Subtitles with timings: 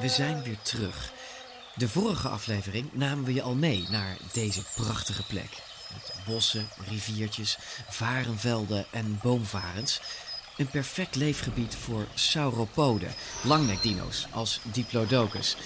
[0.00, 1.12] We zijn weer terug.
[1.74, 5.62] De vorige aflevering namen we je al mee naar deze prachtige plek.
[5.92, 10.00] Met bossen, riviertjes, varenvelden en boomvarens.
[10.56, 15.56] Een perfect leefgebied voor sauropoden, langnekdino's als Diplodocus.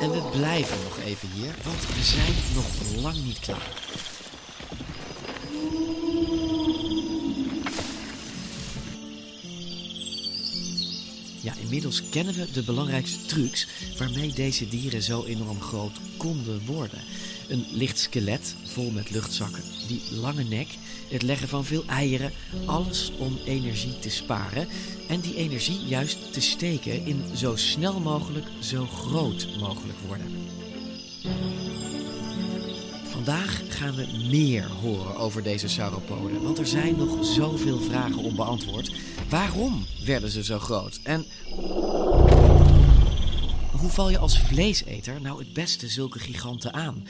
[0.00, 3.87] En we blijven nog even hier, want we zijn nog lang niet klaar.
[11.62, 13.66] Inmiddels kennen we de belangrijkste trucs
[13.98, 16.98] waarmee deze dieren zo enorm groot konden worden.
[17.48, 20.68] Een licht skelet vol met luchtzakken, die lange nek,
[21.08, 22.32] het leggen van veel eieren,
[22.66, 24.68] alles om energie te sparen
[25.08, 30.26] en die energie juist te steken in zo snel mogelijk zo groot mogelijk worden.
[33.04, 38.92] Vandaag gaan we meer horen over deze sauropoden, want er zijn nog zoveel vragen onbeantwoord.
[39.28, 41.00] Waarom werden ze zo groot?
[41.02, 41.26] En
[43.72, 47.06] hoe val je als vleeseter nou het beste zulke giganten aan?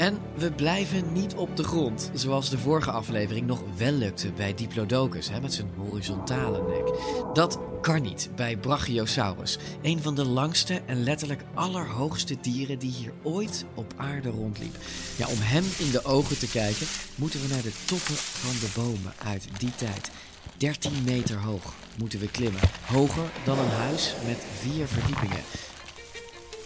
[0.00, 4.54] En we blijven niet op de grond, zoals de vorige aflevering nog wel lukte bij
[4.54, 6.94] Diplodocus hè, met zijn horizontale nek.
[7.34, 13.12] Dat kan niet bij Brachiosaurus, een van de langste en letterlijk allerhoogste dieren die hier
[13.22, 14.76] ooit op aarde rondliep.
[15.16, 18.72] Ja, om hem in de ogen te kijken, moeten we naar de toppen van de
[18.74, 20.10] bomen uit die tijd.
[20.56, 25.42] 13 meter hoog moeten we klimmen, hoger dan een huis met vier verdiepingen.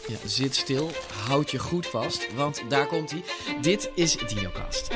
[0.07, 0.91] Ja, zit stil,
[1.29, 3.23] houd je goed vast, want daar komt hij.
[3.61, 4.89] Dit is DinoCast.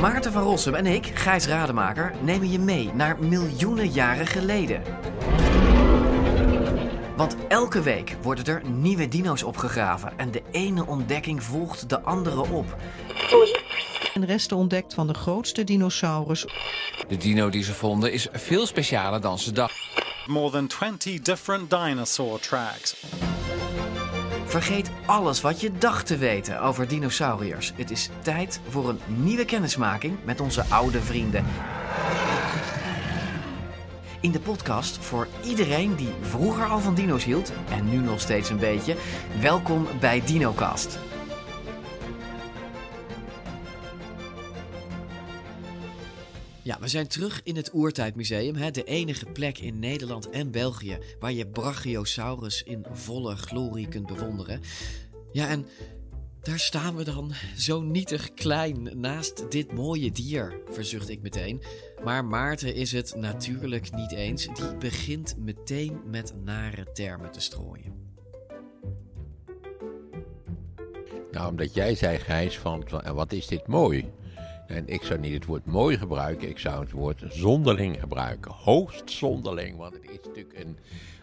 [0.00, 4.82] Maarten van Rossum en ik, Gijs Rademaker, nemen je mee naar miljoenen jaren geleden.
[7.16, 12.40] Want elke week worden er nieuwe dino's opgegraven en de ene ontdekking volgt de andere
[12.40, 12.76] op.
[14.14, 16.46] En resten ontdekt van de grootste dinosaurus.
[17.08, 20.01] De dino die ze vonden is veel specialer dan ze dachten.
[20.26, 23.04] More than 20 different dinosaur tracks.
[24.44, 27.72] Vergeet alles wat je dacht te weten over dinosauriërs.
[27.76, 31.44] Het is tijd voor een nieuwe kennismaking met onze oude vrienden.
[34.20, 38.50] In de podcast voor iedereen die vroeger al van dino's hield en nu nog steeds
[38.50, 38.96] een beetje.
[39.40, 40.98] Welkom bij DinoCast.
[46.64, 50.98] Ja, we zijn terug in het Oertijdmuseum, hè, de enige plek in Nederland en België
[51.18, 54.60] waar je Brachiosaurus in volle glorie kunt bewonderen.
[55.32, 55.66] Ja, en
[56.40, 61.62] daar staan we dan, zo nietig klein naast dit mooie dier, verzucht ik meteen.
[62.04, 64.46] Maar Maarten is het natuurlijk niet eens.
[64.46, 68.10] Die begint meteen met nare termen te strooien.
[71.30, 72.84] Nou, omdat jij zei, Gijs, van
[73.14, 74.12] wat is dit mooi?
[74.72, 78.52] En ik zou niet het woord mooi gebruiken, ik zou het woord zonderling gebruiken.
[78.52, 80.78] Hoogst zonderling, want het is natuurlijk een,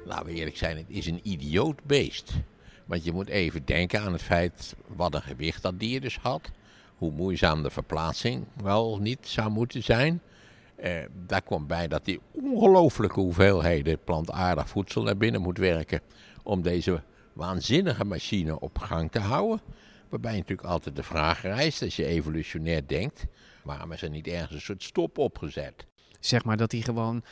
[0.05, 2.33] laten we eerlijk zijn, het is een idioot beest.
[2.85, 6.51] Want je moet even denken aan het feit wat een gewicht dat dier dus had.
[6.97, 10.21] Hoe moeizaam de verplaatsing wel niet zou moeten zijn.
[10.75, 10.91] Eh,
[11.25, 16.01] daar komt bij dat hij ongelooflijke hoeveelheden plantaardig voedsel naar binnen moet werken.
[16.43, 17.01] Om deze
[17.33, 19.61] waanzinnige machine op gang te houden.
[20.09, 23.25] Waarbij natuurlijk altijd de vraag rijst, als je evolutionair denkt,
[23.63, 25.85] waarom is er niet ergens een soort stop opgezet?
[26.19, 27.23] Zeg maar dat hij gewoon,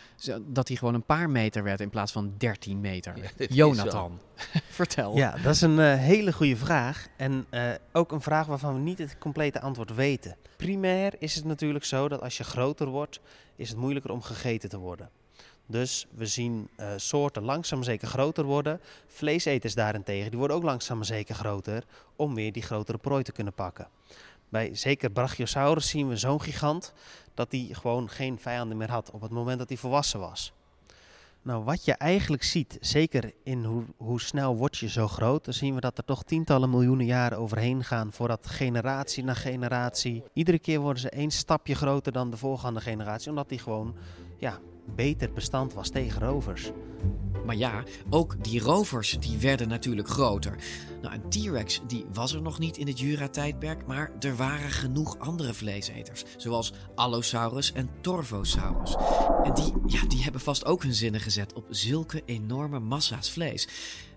[0.41, 3.13] dat hij gewoon een paar meter werd in plaats van 13 meter.
[3.49, 4.19] Jonathan,
[4.69, 5.15] vertel.
[5.15, 7.07] Ja, dat is een eh, hele goede vraag.
[7.17, 10.35] En eh, ook een vraag waarvan we niet het complete antwoord weten.
[10.57, 13.19] Primair is het natuurlijk zo dat als je groter wordt,
[13.55, 15.09] is het moeilijker om gegeten te worden.
[15.67, 18.79] Dus we zien eh, soorten langzaam zeker groter worden.
[19.07, 21.83] Vleeseters daarentegen, die worden ook langzaam zeker groter
[22.15, 23.87] om weer die grotere prooi te kunnen pakken.
[24.49, 26.93] Bij zeker Brachiosaurus zien we zo'n gigant
[27.33, 30.53] dat hij gewoon geen vijanden meer had op het moment dat hij volwassen was.
[31.41, 35.53] Nou, wat je eigenlijk ziet, zeker in hoe, hoe snel word je zo groot, dan
[35.53, 40.23] zien we dat er toch tientallen miljoenen jaren overheen gaan voordat generatie na generatie.
[40.33, 43.95] Iedere keer worden ze één stapje groter dan de voorgaande generatie, omdat die gewoon
[44.37, 44.59] ja,
[44.95, 46.71] beter bestand was tegen rovers.
[47.45, 50.55] Maar ja, ook die rovers die werden natuurlijk groter.
[51.01, 55.19] Nou, een T-Rex die was er nog niet in het Jura-tijdperk, maar er waren genoeg
[55.19, 58.95] andere vleeseters, zoals Allosaurus en Torvosaurus.
[59.43, 63.67] En die, ja, die hebben vast ook hun zinnen gezet op zulke enorme massa's vlees.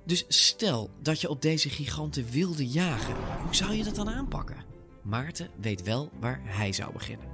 [0.04, 3.14] Dus stel dat je op deze giganten wilde jagen,
[3.44, 4.64] hoe zou je dat dan aanpakken?
[5.02, 7.29] Maarten weet wel waar hij zou beginnen.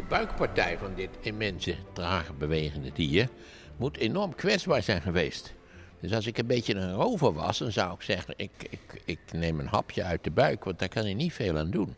[0.00, 3.28] De buikpartij van dit immense, trage bewegende dier
[3.76, 5.54] moet enorm kwetsbaar zijn geweest.
[6.00, 9.18] Dus als ik een beetje een rover was, dan zou ik zeggen: ik, ik, ik
[9.32, 11.94] neem een hapje uit de buik, want daar kan hij niet veel aan doen.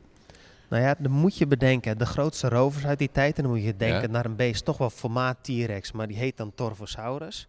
[0.69, 3.62] Nou ja, dan moet je bedenken, de grootste rovers uit die tijd, en dan moet
[3.64, 4.06] je denken Ja.
[4.06, 7.49] naar een beest, toch wel formaat T-Rex, maar die heet dan Torvosaurus.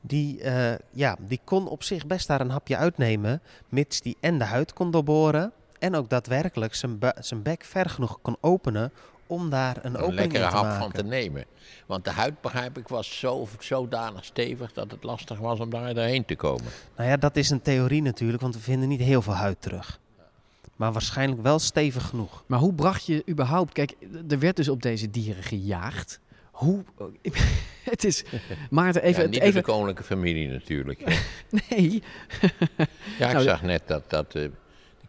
[0.00, 4.38] Die, eh, ja, die kon op zich best daar een hapje uitnemen, mits die en
[4.38, 8.92] de huid kon doorboren en ook daadwerkelijk zijn, zijn bek ver genoeg kon openen
[9.32, 10.80] om daar een, Een opening lekkere in te hap maken.
[10.80, 11.44] van te nemen.
[11.86, 15.94] Want de huid, begrijp ik, was zo, zodanig stevig dat het lastig was om daar
[15.94, 16.64] doorheen te komen.
[16.96, 20.00] Nou ja, dat is een theorie natuurlijk, want we vinden niet heel veel huid terug.
[20.76, 22.44] Maar waarschijnlijk wel stevig genoeg.
[22.46, 23.72] Maar hoe bracht je überhaupt...
[23.72, 23.94] Kijk,
[24.28, 26.20] er werd dus op deze dieren gejaagd.
[26.50, 26.84] Hoe...
[27.90, 28.24] het is...
[28.70, 29.22] Maarten, even...
[29.22, 31.04] ja, niet even de koninklijke familie natuurlijk.
[31.68, 32.02] nee.
[33.18, 34.50] Ja, ik Nou, zag net dat, dat eh, de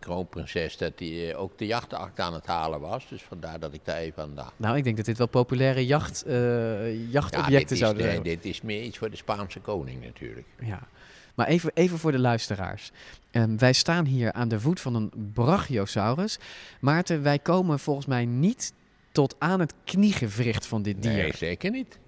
[0.04, 3.08] kroonprinses dat die, eh, ook de jachtakt aan het halen was.
[3.10, 4.54] Dus vandaar dat ik daar even aan dacht.
[4.56, 8.24] Nou, ik denk dat dit wel populaire jacht, Ja, jachtobjecten is, zouden nee, zijn.
[8.24, 10.48] dit is meer iets voor de Spaanse koning natuurlijk.
[10.60, 10.88] Ja.
[11.36, 12.92] Maar even, even voor de luisteraars.
[13.32, 16.40] Ehm, wij staan hier aan de voet van een Brachiosaurus.
[16.80, 18.74] Maarten, wij komen volgens mij niet
[19.12, 21.12] tot aan het kniegewricht van dit dier.
[21.12, 22.00] Nee, zeker niet.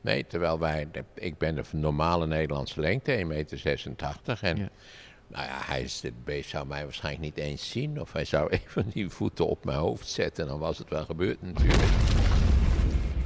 [0.00, 4.38] Nee, terwijl wij, ik ben de normale Nederlandse lengte, 1,86 meter.
[4.40, 4.70] En
[5.28, 8.00] nou ja, hij dit beest zou mij waarschijnlijk niet eens zien.
[8.00, 10.46] Of hij zou even die voeten op mijn hoofd zetten.
[10.46, 11.82] Dan was het wel gebeurd natuurlijk.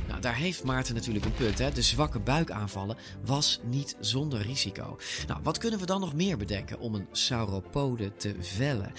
[0.08, 1.58] Nou, daar heeft Maarten natuurlijk een punt.
[1.58, 1.70] Hè?
[1.70, 4.98] De zwakke buikaanvallen was niet zonder risico.
[5.26, 8.92] Nou, wat kunnen we dan nog meer bedenken om een sauropode te vellen?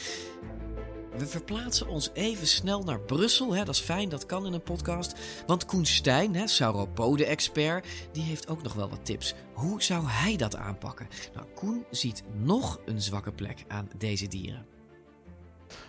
[1.17, 3.53] We verplaatsen ons even snel naar Brussel.
[3.55, 3.63] Hè?
[3.63, 5.43] Dat is fijn, dat kan in een podcast.
[5.47, 9.33] Want Koen Stijn, sauropode-expert, die heeft ook nog wel wat tips.
[9.53, 11.07] Hoe zou hij dat aanpakken?
[11.33, 14.65] Nou, Koen ziet nog een zwakke plek aan deze dieren.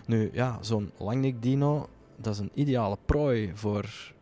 [0.05, 4.13] Nu ja, zo'n langnek dino, dat is een ideale prooi voor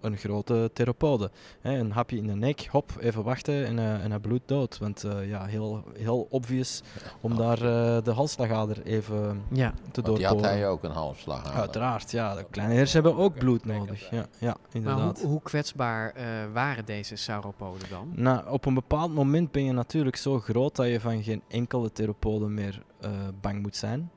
[0.00, 1.30] een grote theropode.
[1.60, 4.78] Hè, een hapje in de nek, hop, even wachten en, eh, en hij bloedt dood.
[4.78, 6.82] Want eh, ja, heel, heel obvious
[7.20, 9.70] om daar eh, de halsslagader even Ja.
[9.92, 10.50] te Want die had doorboren.
[10.58, 11.52] hij ook een halfslag aan.
[11.60, 12.34] Uiteraard, ja.
[12.34, 14.10] De kleine hersen hebben ook bloed nodig.
[14.10, 15.20] Ja, ja Maar inderdaad.
[15.20, 18.12] hoe, hoe kwetsbaar eh, waren deze sauropoden dan?
[18.14, 21.92] Nou, op een bepaald moment ben je natuurlijk zo groot dat je van geen enkele
[21.92, 23.10] theropode meer eh,
[23.40, 24.10] bang moet zijn.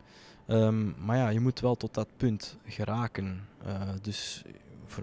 [0.47, 3.47] Ehm, maar ja, je moet wel tot dat punt geraken.
[3.65, 3.71] Eh,
[4.01, 4.43] dus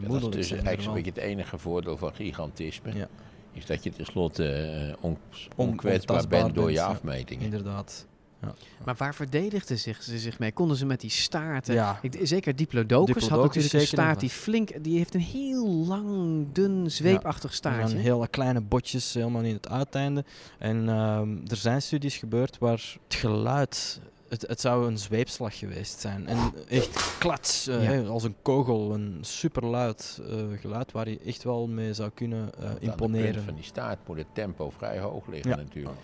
[0.00, 2.94] Ja, dat is dus eigenlijk wel- zo'n beetje het enige voordeel van gigantisme.
[2.94, 3.08] Ja.
[3.52, 7.44] Is dat je tenslotte eh, on, On- onkwetsbaar bent door je afmetingen.
[7.44, 8.06] Inderdaad.
[8.42, 8.54] Ja.
[8.84, 10.52] Maar waar verdedigden zich, ze zich mee?
[10.52, 11.74] Konden ze met die staarten?
[11.74, 11.98] Ja.
[12.02, 14.84] Ik, zeker Diplodocus, had Diplodocus natuurlijk een staart die flink...
[14.84, 17.94] Die heeft een heel lang, dun, zweepachtig En staartje.
[17.94, 20.24] dan hele kleine botjes helemaal in het uiteinde.
[20.58, 24.00] En ehm, er zijn studies gebeurd waar het geluid...
[24.30, 26.26] Het, het zou een zweepslag geweest zijn.
[26.26, 27.90] En echt klats, eh, Ja.
[27.90, 28.94] hè, als een kogel.
[28.94, 33.32] Een superluid eh, geluid waar je echt wel mee zou kunnen eh, Aan de imponeren.
[33.32, 35.56] punt van die staart moet het tempo vrij hoog liggen Ja.
[35.56, 35.98] natuurlijk.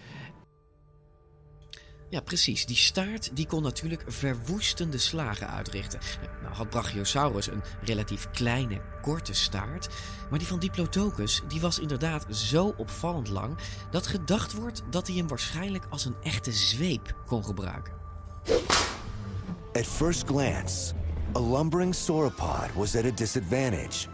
[2.09, 2.67] Ja, precies.
[2.67, 6.01] Die staart die kon natuurlijk verwoestende slagen uitrichten.
[6.43, 9.89] Nou had Brachiosaurus een relatief kleine, korte staart.
[10.31, 13.57] Maar die van Diplodocus die was inderdaad zo opvallend lang...
[13.91, 18.05] dat gedacht wordt dat hij hem waarschijnlijk als een echte zweep kon gebruiken.
[18.49, 20.95] At first glance,
[21.35, 24.09] a lumbering sauropod was at a disadvantage,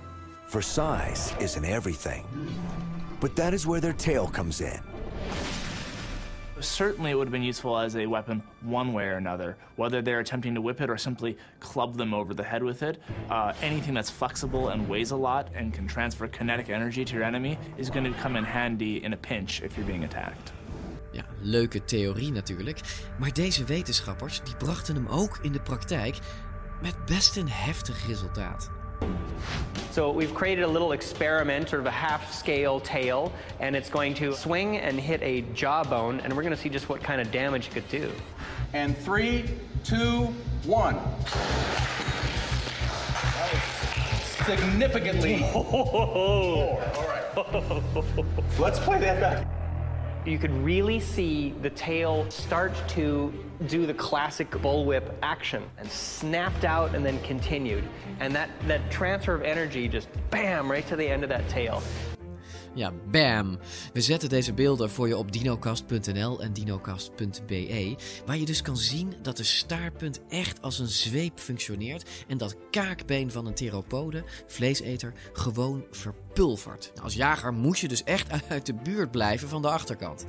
[0.46, 2.26] for size isn't everything.
[3.20, 4.80] But that is where their tail comes in.
[6.60, 10.20] Certainly, it would have been useful as a weapon one way or another, whether they're
[10.20, 13.02] attempting to whip it or simply club them over the head with it.
[13.30, 17.24] Uh, anything that's flexible and weighs a lot and can transfer kinetic energy to your
[17.24, 20.52] enemy is going to come in handy in a pinch if you're being attacked.
[21.12, 22.80] Ja, leuke theorie natuurlijk.
[23.18, 26.18] Maar deze wetenschappers die brachten hem ook in de praktijk
[26.82, 28.70] met best een heftig resultaat.
[29.90, 34.32] So we've created a little experiment, sort of a half-scale tail, and it's going to
[34.32, 37.66] swing and hit a jawbone, and we're going to see just what kind of damage
[37.66, 38.10] it could do.
[38.72, 39.44] And three,
[39.84, 40.96] two, one.
[44.46, 45.52] Significantly more.
[46.96, 48.58] All right.
[48.58, 49.61] Let's play that back.
[50.24, 53.32] You could really see the tail start to
[53.66, 57.82] do the classic bullwhip action and snapped out and then continued.
[58.20, 61.82] And that, that transfer of energy just bam right to the end of that tail.
[62.74, 63.58] Ja, bam!
[63.92, 69.14] We zetten deze beelden voor je op dinocast.nl en dinocast.be, waar je dus kan zien
[69.22, 75.12] dat de staartpunt echt als een zweep functioneert en dat kaakbeen van een theropode, vleeseter,
[75.32, 76.90] gewoon verpulvert.
[76.92, 80.26] Nou, als jager moet je dus echt uit de buurt blijven van de achterkant.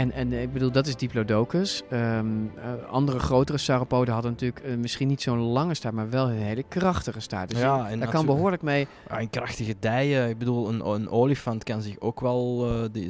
[0.00, 1.82] En, en eh, ik bedoel, dat is Diplodocus.
[1.90, 2.26] Ehm,
[2.56, 6.36] eh, andere grotere sauropoden hadden natuurlijk eh, misschien niet zo'n lange staart, maar wel een
[6.36, 7.50] hele krachtige staart.
[7.50, 8.86] Dus Ja, en daar kan behoorlijk mee.
[9.08, 10.28] Een krachtige dijen.
[10.28, 12.66] Ik bedoel, een, een olifant kan zich ook wel...
[12.66, 13.06] eh, die,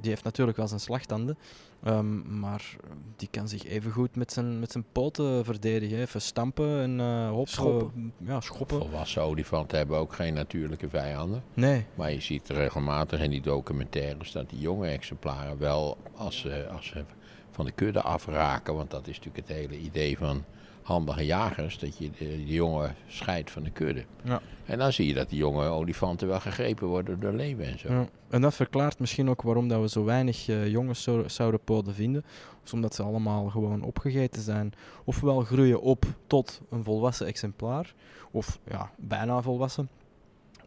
[0.00, 1.38] die heeft natuurlijk wel zijn slagtanden.
[1.84, 2.76] Ehm, maar
[3.16, 5.98] die kan zich even goed met zijn, met zijn poten verdedigen.
[5.98, 8.12] Even stampen en eh hop, Schoppen.
[8.18, 8.78] ja, schoppen.
[8.78, 11.42] Volwassen olifanten hebben ook geen natuurlijke vijanden.
[11.54, 11.84] Nee.
[11.94, 16.86] Maar je ziet regelmatig in die documentaires dat die jonge exemplaren wel, als ze, als
[16.86, 17.04] ze
[17.50, 20.44] van de kudde afraken, want dat is natuurlijk het hele idee van
[20.82, 24.04] handige jagers, dat je de, de jongen scheidt van de kudde.
[24.24, 24.40] Ja.
[24.64, 27.92] En dan zie je dat die jonge olifanten wel gegrepen worden door leeuwen en zo.
[27.92, 28.08] Ja.
[28.34, 32.24] En dat verklaart misschien ook waarom dat we zo weinig eh, jonge sau- sauropoden vinden.
[32.62, 34.72] Dus omdat ze allemaal gewoon opgegeten zijn.
[35.04, 37.94] Ofwel groeien op tot een volwassen exemplaar.
[38.30, 39.88] Of ja, bijna volwassen.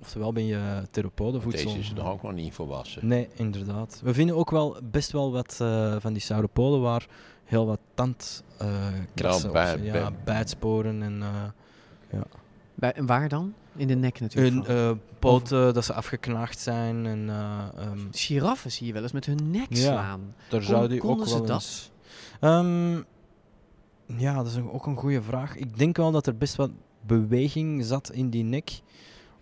[0.01, 1.65] Oftewel ben je theropodenvoedsel.
[1.67, 3.07] Deze is nog ook nog niet volwassen.
[3.07, 4.01] Nee, inderdaad.
[4.03, 7.07] We vinden ook wel best wel wat eh, van die sauropoden waar
[7.43, 11.29] heel wat tandkrassen Ja, op bij- ja, bij- bijtsporen en eh,
[12.11, 12.23] ja.
[12.73, 13.53] Bij, waar dan?
[13.77, 14.67] In de nek natuurlijk.
[14.67, 19.25] Hun eh, poten dat ze afgeknaagd zijn en ehm, Giraffen zie je wel eens met
[19.25, 20.33] hun nek Ja, slaan.
[20.49, 21.49] Daar Kon- zou die ook wel dat?
[21.55, 21.91] eens-
[22.39, 22.95] Ehm,
[24.17, 25.55] ja, dat is ook een goede vraag.
[25.55, 26.69] Ik denk wel dat er best wat
[27.01, 28.79] beweging zat in die nek.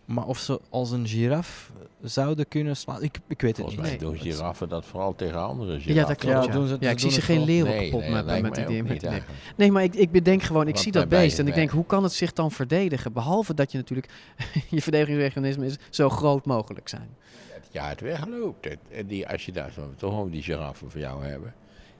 [0.05, 1.71] Maar of ze als een giraf
[2.01, 3.99] zouden kunnen slaan, ik, ik weet het Volgens niet.
[4.01, 6.07] mij doen giraffen dat vooral tegen andere Ja, giraffen.
[6.07, 6.45] dat klopt.
[6.45, 7.45] Ja, doen ze- ja ik zie doen ze geen wel.
[7.45, 9.39] leeuwen Nee, kapot nee, met, die met eigenlijk.
[9.55, 12.03] Nee, maar ik, ik bedenk gewoon, ik zie dat beest en ik denk, hoe kan
[12.03, 13.13] het zich dan verdedigen?
[13.13, 14.09] Behalve dat je natuurlijk,
[14.69, 17.09] je verdedigingsmechanisme is zo groot mogelijk zijn.
[17.71, 18.67] Ja, het wegloopt.
[19.05, 21.53] Die, als je daar zo, toch over die giraffen voor jou hebben.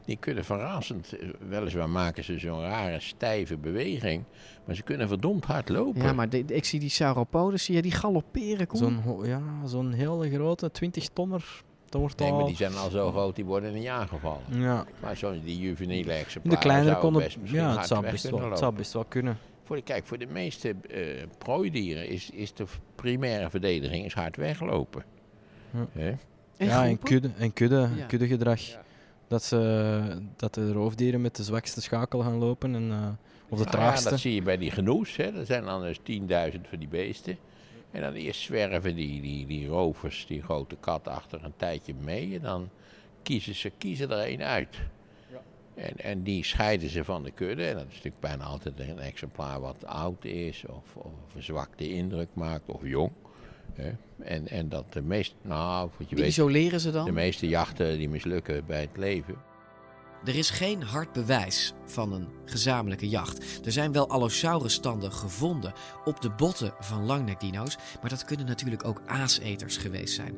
[0.05, 4.23] Die kunnen verrassend, eh, weliswaar maken ze zo'n rare stijve beweging.
[4.65, 6.01] Maar ze kunnen verdomd hard lopen.
[6.01, 8.67] Ja, maar de- ik zie die sauropoden, zie je die galopperen?
[8.73, 11.63] Zo'n ja, zo'n hele grote 20 tonner.
[11.89, 12.37] Dat wordt Nee, al...
[12.37, 14.41] maar die zijn al zo groot, die worden niet aangevallen.
[14.49, 14.85] Ja.
[15.01, 17.21] Maar zo'n die juveniele exemplaren de kleinere konden...
[17.23, 19.37] best misschien Ja, het zou weg best, kunnen wel, het zou best wel kunnen.
[19.63, 24.35] Voor de, kijk, voor de meeste eh, prooidieren is, is de primaire verdediging is hard
[24.35, 25.03] weglopen.
[25.71, 25.87] Ja.
[25.91, 26.13] Hè?
[26.57, 28.05] ja, en kudde, en kudde, Ja.
[28.05, 28.59] kuddegedrag.
[29.27, 32.75] Dat, ze, dat de roofdieren met de zwakste schakel gaan lopen.
[32.75, 32.97] En, eh,
[33.49, 34.09] of de Nou ja, traagste.
[34.09, 35.15] dat zie je bij die genoes.
[35.15, 35.23] Hè.
[35.39, 37.37] Er zijn dan dus 10.000 van die beesten.
[37.91, 42.35] En dan eerst zwerven die, die, die rovers, die grote kat, achter een tijdje mee.
[42.35, 42.69] En dan
[43.23, 44.77] kiezen ze kiezen er één uit.
[45.75, 47.65] En, en die scheiden ze van de kudde.
[47.65, 51.89] En dat is natuurlijk bijna altijd een exemplaar wat oud is, of, of een zwakte
[51.89, 53.11] indruk maakt, of jong.
[53.75, 53.91] Hè.
[54.23, 57.05] En, en dat de meeste, nou, wat je Die weet, isoleren ze dan?
[57.05, 59.35] de meeste jachten die mislukken bij het leven.
[60.25, 63.65] Er is geen hard bewijs van een gezamenlijke jacht.
[63.65, 65.73] Er zijn wel Allosaurus-standen gevonden
[66.05, 70.35] op de botten van langnekdino's, maar dat kunnen natuurlijk ook aaseters geweest zijn.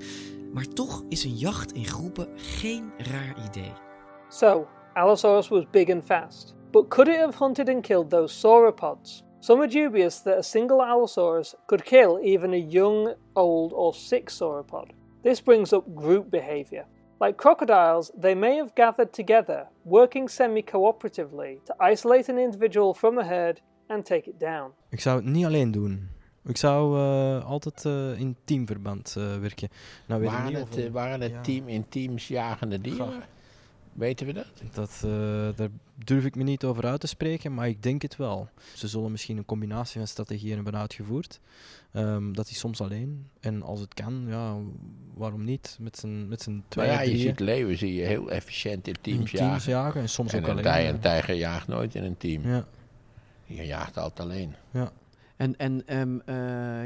[0.54, 3.72] Maar toch is een jacht in groepen geen raar idee.
[4.30, 9.24] So, Allosaurus was big and fast, but could it have hunted and killed those sauropods?
[9.48, 14.30] Some are dubious that a single Allosaurus could kill even a young, old, or sick
[14.30, 14.90] sauropod.
[15.24, 16.86] This brings up group behavior.
[17.22, 23.18] Like crocodiles, they may have gathered together, working semi cooperatively to isolate an individual from
[23.18, 24.72] a herd and take it down.
[24.90, 26.10] Ik zou het niet alleen doen.
[26.46, 29.70] Ik zou eh, altijd eh, in teamverband eh, werken.
[30.08, 31.42] Nou, weet ik Waren niet het, of- waren het ja.
[31.42, 33.24] team in teams jagende dieren?
[33.98, 34.46] Weten we dat?
[34.74, 35.10] Dat, eh,
[35.56, 38.50] daar durf ik me niet over uit te spreken, maar ik denk het wel.
[38.76, 41.40] Ze zullen misschien een combinatie van strategieën hebben uitgevoerd.
[41.92, 43.28] Ehm, dat is soms alleen.
[43.40, 44.56] En als het kan, ja,
[45.14, 45.78] waarom niet?
[45.80, 47.22] Met z'n met z'n tweeën, ja, je drieën.
[47.28, 50.50] ziet leeuwen zie je heel efficiënt in teams, In teams jagen en soms ook een
[50.50, 50.90] alleen, tij-.
[50.90, 52.48] Een tijger jaagt nooit in een team.
[52.48, 52.68] Ja.
[53.46, 54.56] Je jaagt altijd alleen.
[54.72, 54.92] Ja.
[55.38, 56.22] En, en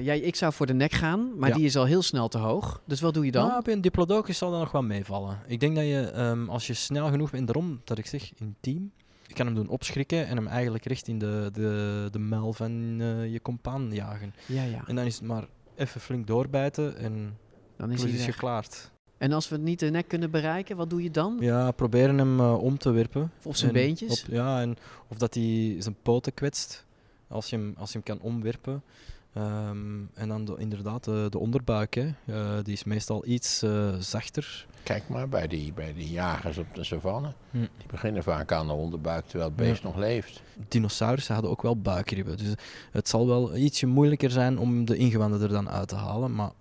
[0.03, 1.55] ja, ik zou voor de nek gaan, maar Ja.
[1.55, 2.81] die is al heel snel te hoog.
[2.86, 3.48] Dus wat doe je dan?
[3.48, 5.39] Nou, een diplodocus zal dat nog wel meevallen.
[5.48, 8.55] Ik denk dat je, ehm, als je snel genoeg bent, daarom dat ik zeg, in
[8.60, 8.91] team,
[9.27, 12.96] je kan hem doen opschrikken en hem eigenlijk recht in de, de, de mel van
[13.01, 14.34] eh, je compaan jagen.
[14.46, 14.84] Ja, ja.
[14.88, 17.38] En dan is het maar even flink doorbijten en
[17.77, 18.24] Dan is weg.
[18.24, 18.91] geklaard.
[19.17, 21.38] En als we niet de nek kunnen bereiken, wat doe je dan?
[21.39, 23.31] Ja, proberen hem eh, om te werpen.
[23.43, 24.22] Of zijn En beentjes?
[24.24, 24.75] op- ja, en
[25.08, 26.86] of dat hij zijn poten kwetst,
[27.31, 28.83] als je hem, als je hem kan omwerpen.
[29.33, 32.11] Ehm, en dan de- inderdaad de, de onderbuik, hè.
[32.25, 34.65] Eh, die is meestal iets eh, zachter.
[34.83, 37.33] Kijk maar bij die, bij die jagers op de savanne.
[37.51, 37.57] Hm.
[37.57, 39.88] Die beginnen vaak aan de onderbuik terwijl het beest Ja.
[39.88, 40.41] nog leeft.
[40.67, 42.38] Dinosaurussen hadden ook wel buikribben.
[42.38, 42.53] Dus
[42.91, 46.35] het zal wel ietsje moeilijker zijn om de ingewanden er dan uit te halen.
[46.35, 46.51] Maar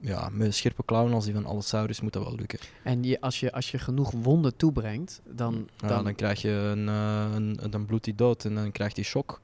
[0.00, 2.58] ja, met scherpe klauwen als die van Allosaurus moet dat wel lukken.
[2.84, 5.68] En je, als, je, als je genoeg wonden toebrengt, dan...
[5.76, 8.96] Ja, dan, dan krijg je een, eh, een, dan bloedt hij dood en dan krijgt
[8.96, 9.40] hij shock.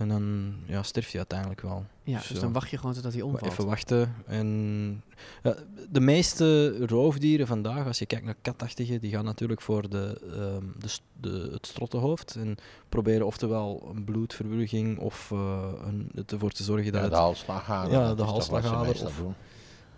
[0.00, 1.84] En dan ja, sterft hij uiteindelijk wel.
[2.02, 3.52] ja, dus dan wacht je gewoon totdat hij omvalt.
[3.52, 4.14] Even wachten.
[4.26, 5.02] En,
[5.42, 5.54] ja,
[5.90, 10.88] de meeste roofdieren vandaag, als je kijkt naar katachtigen, die gaan natuurlijk voor de, ehm,
[11.20, 12.34] de, het strottenhoofd.
[12.36, 12.56] En
[12.88, 17.10] proberen oftewel een bloedverbruging of eh, een, ervoor te zorgen dat Ja, het...
[17.10, 17.92] de halsslagader.
[17.92, 19.04] Ja, de halsslagader.
[19.06, 19.34] Of, doen.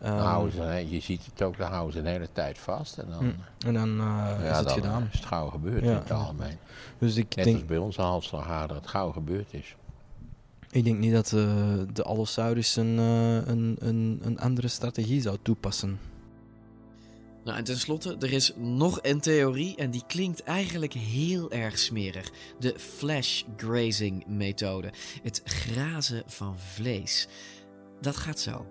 [0.01, 2.99] ehm, houden je ziet het ook, dan houden ze de hele tijd vast.
[2.99, 3.67] En dan, Hm.
[3.67, 5.09] En dan eh, ja, is het dan gedaan.
[5.13, 6.57] is het gauw gebeurd Ja, in het algemeen.
[6.99, 9.77] Dus ik Net denk- als bij onze halsslagader het gauw gebeurd is.
[10.73, 15.37] Ik denk niet dat eh, de Allosaurus een, eh, een, een, een andere strategie zou
[15.43, 15.99] toepassen.
[17.45, 22.31] Nou, en tenslotte, er is nog een theorie en die klinkt eigenlijk heel erg smerig.
[22.59, 24.91] De flash grazing methode.
[25.23, 27.29] Het grazen van vlees.
[28.01, 28.67] Dat gaat zo.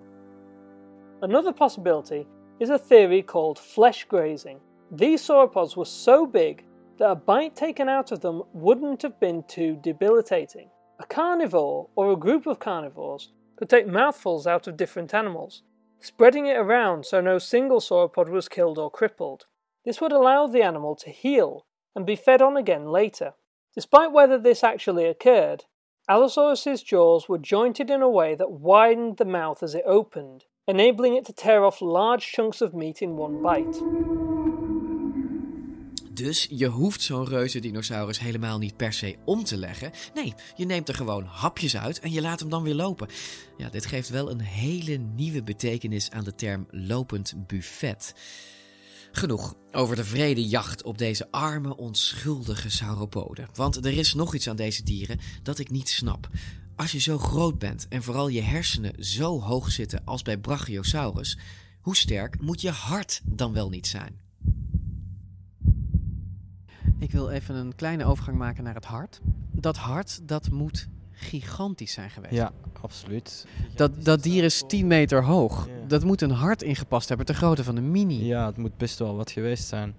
[1.20, 2.24] Another possibility
[2.58, 4.58] is a theory called flesh grazing.
[4.96, 6.56] These sauropods were so big
[6.96, 10.71] that a bite taken out of them wouldn't have been too debilitating.
[11.02, 15.62] A carnivore or a group of carnivores could take mouthfuls out of different animals,
[15.98, 19.46] spreading it around so no single sauropod was killed or crippled.
[19.84, 21.66] This would allow the animal to heal
[21.96, 23.34] and be fed on again later.
[23.74, 25.64] Despite whether this actually occurred,
[26.08, 31.16] Allosaurus's jaws were jointed in a way that widened the mouth as it opened, enabling
[31.16, 34.41] it to tear off large chunks of meat in one bite.
[36.14, 39.90] Dus je hoeft zo'n reuzendinosaurus helemaal niet per se om te leggen.
[40.14, 43.08] Nee, je neemt er gewoon hapjes uit en je laat hem dan weer lopen.
[43.56, 48.14] Ja, dit geeft wel een hele nieuwe betekenis aan de term lopend buffet.
[49.12, 53.48] Genoeg over de vrede jacht op deze arme, onschuldige sauropoden.
[53.54, 56.28] Want er is nog iets aan deze dieren dat ik niet snap.
[56.76, 61.38] Als je zo groot bent en vooral je hersenen zo hoog zitten als bij Brachiosaurus,
[61.80, 64.20] hoe sterk moet je hart dan wel niet zijn?
[67.02, 69.20] Ik wil even een kleine overgang maken naar het hart.
[69.50, 72.34] Dat hart, dat moet gigantisch zijn geweest.
[72.34, 73.46] Ja, absoluut.
[73.74, 75.68] Dat, dat dier is 10 meter hoog.
[75.86, 78.24] Dat moet een hart ingepast hebben, ter grootte van een mini.
[78.24, 79.94] Ja, het moet best wel wat geweest zijn.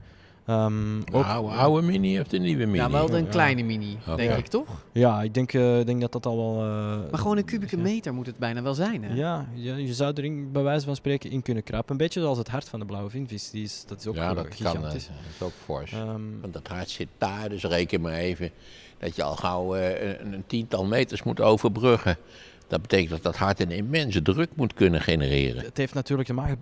[0.46, 2.78] Ehm, Een oude, oude mini of de nieuwe mini?
[2.78, 4.84] Ja, wel een kleine mini, denk ik toch?
[4.92, 6.64] Ja, ik denk, eh, denk dat dat al wel...
[6.66, 9.14] eh, Maar gewoon een kubieke meter moet het bijna wel zijn, hè?
[9.16, 11.92] Ja, ja, je zou er in, bij wijze van spreken in kunnen kruipen.
[11.92, 13.50] Een beetje zoals het hart van de blauwe vinvis.
[13.50, 14.54] Die is, dat is ook ja, dat kan.
[14.56, 15.08] gigantisch.
[15.08, 15.92] Dat is ook fors.
[15.92, 18.50] Ehm, Want dat hart zit daar, dus reken maar even
[18.98, 22.18] dat je al gauw eh, een, een tiental meters moet overbruggen.
[22.68, 25.64] Dat betekent dat dat hart een immense druk moet kunnen genereren.
[25.64, 26.60] Het heeft natuurlijk te maken,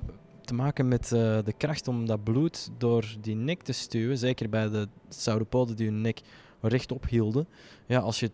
[0.52, 4.18] te maken met eh, de kracht om dat bloed door die nek te stuwen.
[4.18, 6.22] Zeker bij de sauropoden die hun nek
[6.62, 7.48] rechtop hielden.
[7.86, 8.32] Ja, als je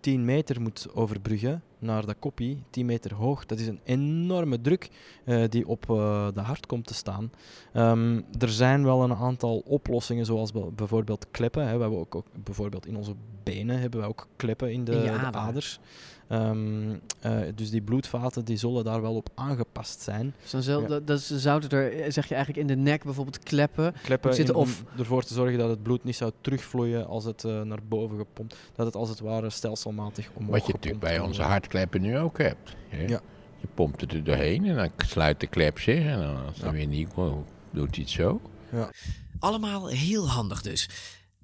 [0.00, 4.88] 10 meter moet overbruggen naar dat koppie, 10 meter hoog, dat is een enorme druk
[5.24, 7.30] eh, die op eh de hart komt te staan.
[7.72, 11.66] Ehm, er zijn wel een aantal oplossingen, zoals bij- bijvoorbeeld kleppen.
[11.66, 11.74] Hè.
[11.74, 14.92] We hebben ook, ook bijvoorbeeld in onze benen hebben we ook kleppen in de,
[15.36, 15.80] aders.
[16.28, 20.34] Eh, dus die bloedvaten die zullen daar wel op aangepast zijn.
[20.42, 20.86] Dus dan zal, Ja.
[20.86, 24.34] dat, dat ze zouden er, eh, zeg je eigenlijk, in de nek bijvoorbeeld kleppen, kleppen
[24.34, 24.54] zitten.
[24.54, 27.62] in- Of, om ervoor te zorgen dat het bloed niet zou terugvloeien als het eh,
[27.62, 28.56] naar boven gepompt.
[28.74, 32.38] Dat het als het ware stelselmatig omhoog Wat je natuurlijk bij onze hartkleppen nu ook
[32.38, 32.74] hebt.
[32.88, 33.02] hè.
[33.06, 33.20] Ja.
[33.60, 36.04] Je pompt het er doorheen en dan sluit de klep zich.
[36.04, 38.40] En dan, als dan weer niet wil, doet hij het zo.
[38.72, 38.90] Ja.
[39.38, 40.88] Allemaal heel handig dus.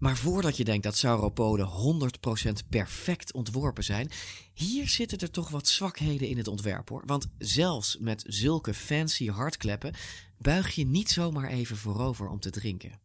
[0.04, 4.10] Maar voordat je denkt dat sauropoden 100% perfect ontworpen zijn,
[4.52, 7.02] hier zitten er toch wat zwakheden in het ontwerp hoor.
[7.06, 9.94] Want zelfs met zulke fancy hartkleppen
[10.38, 13.00] buig je niet zomaar even voorover om te drinken.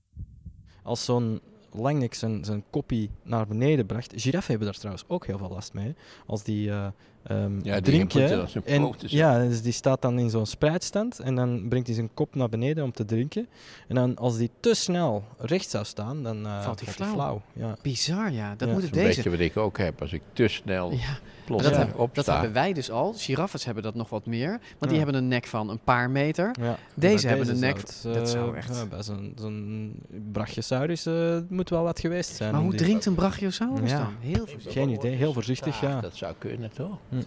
[0.83, 4.13] Als zo'n langnek zijn, zijn koppie naar beneden bracht.
[4.15, 5.95] Giraffen hebben daar trouwens ook heel veel last mee.
[6.25, 6.87] Als die eh,
[7.23, 8.41] ehm, Ja, die drinken.
[8.41, 11.19] als en, ja, dus die staat dan in zo'n spreidstand.
[11.19, 13.47] En dan brengt hij zijn kop naar beneden om te drinken.
[13.87, 17.41] En dan als die te snel recht zou staan, dan eh, Valt hij flauw.
[17.53, 17.75] Ja.
[17.81, 18.55] Bizar, ja.
[18.57, 18.73] Dat Ja.
[18.73, 19.15] moet Dat het is een deze.
[19.15, 20.01] beetje wat ik ook heb.
[20.01, 20.97] Als ik te snel Ja,
[21.45, 23.13] plots dat, eh, hebben, dat hebben wij dus al.
[23.17, 24.49] Giraffes hebben dat nog wat meer.
[24.77, 26.55] Want die hebben een nek van een paar meter.
[26.61, 26.77] Ja.
[26.93, 27.77] Deze hebben een nek...
[27.77, 28.75] het, dat eh, zou echt...
[28.75, 29.93] ja, bij zo'n zo'n
[30.31, 32.51] brachiosaurus eh, moet wel wat geweest zijn.
[32.51, 33.97] maar hoe drinkt een brachiosaurus Ja.
[33.97, 34.13] dan?
[34.19, 34.73] Heel voorzichtig.
[34.73, 36.01] Geen idee, heel voorzichtig, ja.
[36.01, 36.97] Dat zou kunnen, toch?
[37.09, 37.18] Hm.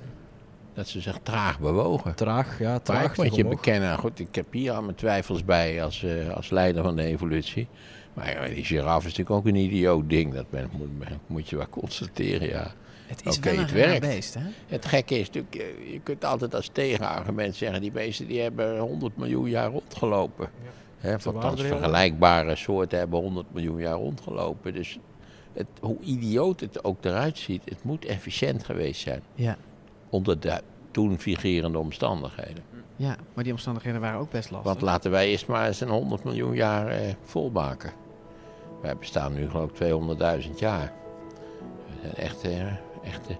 [0.74, 2.14] Dat ze zich traag bewogen.
[2.14, 3.16] Traag, ja, Maar ik traag.
[3.16, 6.82] moet je bekennen, goed, ik heb hier al mijn twijfels bij als, eh, als leider
[6.82, 7.68] van de evolutie.
[8.14, 10.34] Maar ja, die giraffe is natuurlijk ook een idioot ding.
[10.34, 12.72] Dat ben, moet, moet je wel constateren, ja.
[13.06, 14.40] Het is wel een het beest, hè?
[14.66, 17.80] Het gekke is natuurlijk, eh, je kunt altijd als tegenargument zeggen...
[17.80, 20.50] die beesten die hebben 100 miljoen jaar rondgelopen.
[20.98, 24.72] Hè, waren althans, er vergelijkbare soorten hebben 100 miljoen jaar rondgelopen.
[24.72, 24.98] Dus
[25.52, 29.22] het, hoe idioot het ook eruit ziet, het moet efficiënt geweest zijn.
[29.34, 29.56] Ja.
[30.12, 32.64] Onder de toen vigerende omstandigheden.
[32.96, 34.70] Ja, maar die omstandigheden waren ook best lastig.
[34.70, 37.92] Want laten wij eerst maar eens een 100 miljoen jaar eh, volmaken.
[38.82, 40.92] Wij bestaan nu geloof ik 200.000 jaar.
[41.86, 42.66] We zijn echt, eh,
[43.02, 43.36] echt eh,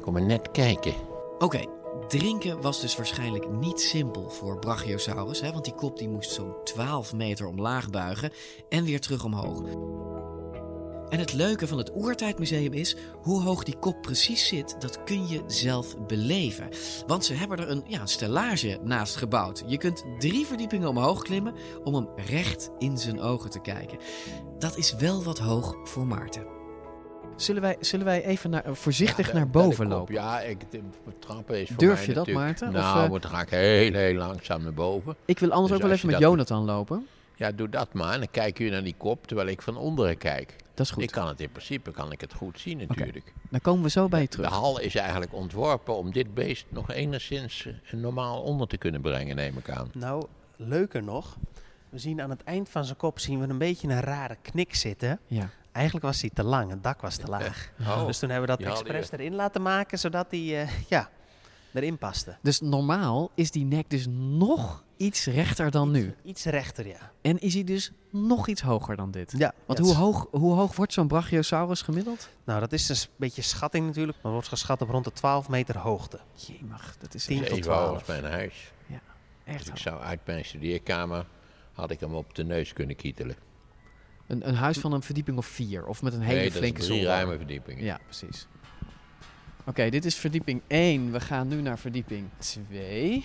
[0.00, 0.94] kom maar net kijken.
[1.38, 1.64] Oké,
[2.08, 6.54] drinken was dus waarschijnlijk niet simpel voor Brachiosaurus, hè, want die kop die moest zo'n
[6.64, 8.30] 12 meter omlaag buigen
[8.68, 9.62] en weer terug omhoog.
[11.12, 15.28] En het leuke van het Oertijdmuseum is, hoe hoog die kop precies zit, dat kun
[15.28, 16.68] je zelf beleven.
[17.06, 19.62] Want ze hebben er een, ja, een stellage naast gebouwd.
[19.66, 23.98] Je kunt drie verdiepingen omhoog klimmen om hem recht in zijn ogen te kijken.
[24.58, 26.46] Dat is wel wat hoog voor Maarten.
[27.36, 30.14] Zullen wij, zullen wij even naar, voorzichtig Ja, naar de boven kop, lopen?
[30.14, 30.80] Ja, ik, de
[31.18, 32.72] trappen is voor Durf mij je dat, natuurlijk- Maarten?
[32.72, 35.16] Nou, eh, maar dan ga ik heel, heel langzaam naar boven.
[35.24, 37.06] Ik wil anders Dus ook wel even met Jonathan lopen.
[37.36, 38.12] Ja, doe dat maar.
[38.12, 40.56] En dan kijk je naar die kop, terwijl ik van onderen kijk.
[40.74, 41.02] Dat is goed.
[41.02, 43.32] Ik kan het in principe kan ik het goed zien natuurlijk.
[43.50, 44.48] Dan komen we zo bij je terug.
[44.48, 49.00] De hal is eigenlijk ontworpen om dit beest nog enigszins eh, normaal onder te kunnen
[49.00, 49.90] brengen, neem ik aan.
[49.92, 51.36] Nou, leuker nog.
[51.88, 54.74] We zien aan het eind van zijn kop zien we een beetje een rare knik
[54.74, 55.20] zitten.
[55.26, 55.50] Ja.
[55.72, 57.70] Eigenlijk was hij te lang, het dak was te laag.
[57.80, 61.10] Oh, dus toen hebben we dat expres erin laten maken, zodat hij eh, ja,
[61.72, 62.36] erin paste.
[62.42, 66.14] Dus normaal is die nek dus nog iets rechter dan nu.
[66.24, 67.12] Iets rechter, ja.
[67.22, 69.34] En is hij dus nog iets hoger dan dit.
[69.36, 72.28] Ja, Want hoe, hoog, hoe hoog wordt zo'n Brachiosaurus gemiddeld?
[72.44, 75.78] Nou, dat is een beetje schatting natuurlijk, maar wordt geschat op rond de 12 meter
[75.78, 76.18] hoogte.
[76.34, 77.98] Jemig, dat is 10 Dat is tot even hoog 12.
[77.98, 78.72] als mijn huis.
[78.86, 79.00] Ja,
[79.44, 81.26] echt Dus ik zou uit mijn studeerkamer,
[81.72, 83.36] had ik hem op de neus kunnen kietelen.
[84.26, 85.86] Een, een huis van een verdieping of vier.
[85.86, 87.06] Of met een hele nee, flinke drie zolder.
[87.08, 87.84] ruime verdiepingen.
[87.84, 88.46] Ja, precies.
[89.66, 91.12] Oké, dit is verdieping 1.
[91.12, 93.22] We gaan nu naar verdieping 2.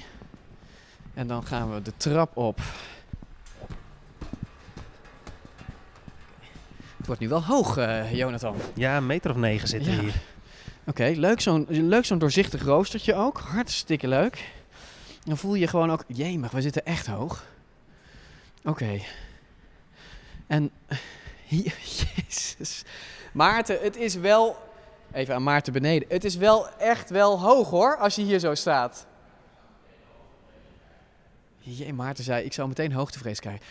[1.17, 2.59] En dan gaan we de trap op.
[6.97, 8.55] Het wordt nu wel hoog, eh, Jonathan.
[8.73, 9.99] Ja, een meter of negen zitten Ja.
[9.99, 10.13] hier.
[10.85, 13.39] Oké, leuk zo'n leuk zo'n doorzichtig roostertje ook.
[13.39, 14.51] Hartstikke leuk.
[15.23, 17.45] Dan voel je gewoon ook, jee, we zitten echt hoog.
[18.63, 18.99] Oké.
[20.47, 20.71] En,
[21.53, 22.83] hier, jezus.
[23.33, 24.57] Maarten, het is wel,
[25.11, 26.07] even aan Maarten beneden.
[26.09, 29.05] Het is wel echt wel hoog hoor, als je hier zo staat.
[31.75, 33.65] Jee, Maarten zei, ik zou meteen hoogtevrees krijgen.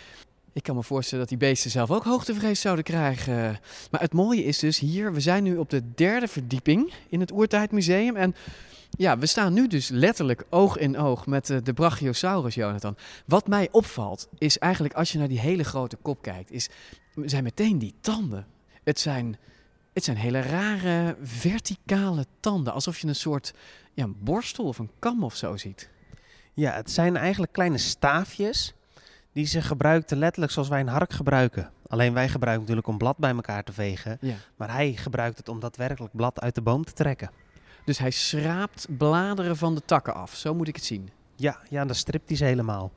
[0.53, 3.61] Ik kan me voorstellen dat die beesten zelf ook hoogtevrees zouden krijgen.
[3.91, 7.33] Maar het mooie is dus hier, we zijn nu op de derde verdieping in het
[7.33, 8.17] Oertijdmuseum.
[8.17, 8.35] En
[8.91, 12.97] ja, we staan nu dus letterlijk oog in oog met eh, de Brachiosaurus, Jonathan.
[13.27, 16.69] Wat mij opvalt is eigenlijk als je naar die hele grote kop kijkt, is,
[17.25, 18.47] zijn meteen die tanden.
[18.85, 19.37] Het zijn,
[19.93, 23.55] het zijn hele rare verticale tanden, alsof je een soort
[23.95, 25.89] ja, een borstel of een kam of zo ziet.
[26.57, 28.75] Ja, het zijn eigenlijk kleine staafjes
[29.33, 31.71] die ze gebruikten letterlijk zoals wij een hark gebruiken.
[31.88, 34.19] Alleen wij gebruiken natuurlijk om blad bij elkaar te vegen.
[34.21, 34.35] Ja.
[34.57, 37.31] Maar hij gebruikt het om daadwerkelijk blad uit de boom te trekken.
[37.85, 41.11] Dus hij schraapt bladeren van de takken af, zo moet ik het zien.
[41.37, 42.92] Ja, ja dan stript hij ze helemaal.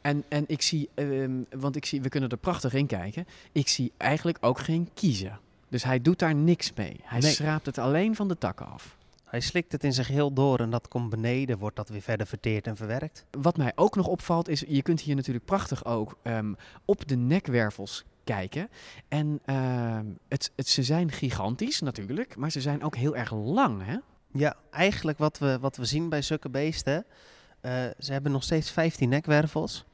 [0.00, 3.26] En, en ik zie, ehm, want ik zie, we kunnen er prachtig in kijken.
[3.52, 5.38] Ik zie eigenlijk ook geen kiezen.
[5.68, 7.00] Dus hij doet daar niks mee.
[7.02, 7.32] Hij Nee.
[7.32, 8.96] schraapt het alleen van de takken af.
[9.26, 12.26] Hij slikt het in zijn geheel door en dat komt beneden, wordt dat weer verder
[12.26, 13.24] verteerd en verwerkt.
[13.30, 16.52] Wat mij ook nog opvalt is, je kunt hier natuurlijk prachtig ook ehm,
[16.84, 18.68] op de nekwervels kijken.
[19.08, 23.84] En ehm, het, het, ze zijn gigantisch natuurlijk, maar ze zijn ook heel erg lang,
[23.84, 23.96] hè?
[24.32, 27.04] Ja, eigenlijk wat we, wat we zien bij zulke beesten,
[27.60, 29.84] eh, ze hebben nog steeds 15 nekwervels.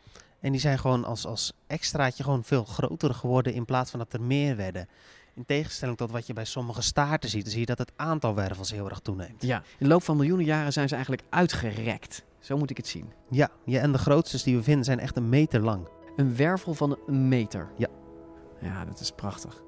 [0.41, 4.13] En die zijn gewoon als, als extraatje gewoon veel groter geworden in plaats van dat
[4.13, 4.89] er meer werden.
[5.35, 8.71] In tegenstelling tot wat je bij sommige staarten ziet, zie je dat het aantal wervels
[8.71, 9.43] heel erg toeneemt.
[9.43, 9.57] Ja.
[9.57, 12.25] In de loop van miljoenen jaren zijn ze eigenlijk uitgerekt.
[12.41, 13.13] Zo moet ik het zien.
[13.31, 15.89] Ja, ja en de grootste die we vinden zijn echt een meter lang.
[16.17, 17.73] Een wervel van een meter.
[17.77, 17.89] Ja.
[18.61, 19.63] Ja, dat is prachtig.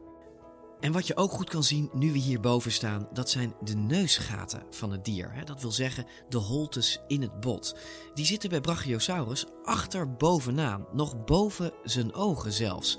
[0.81, 4.63] En wat je ook goed kan zien nu we hierboven staan, dat zijn de neusgaten
[4.71, 5.33] van het dier.
[5.33, 5.45] hè.
[5.45, 7.77] Dat wil zeggen de holtes in het bot.
[8.15, 12.99] Die zitten bij Brachiosaurus achter bovenaan, nog boven zijn ogen zelfs.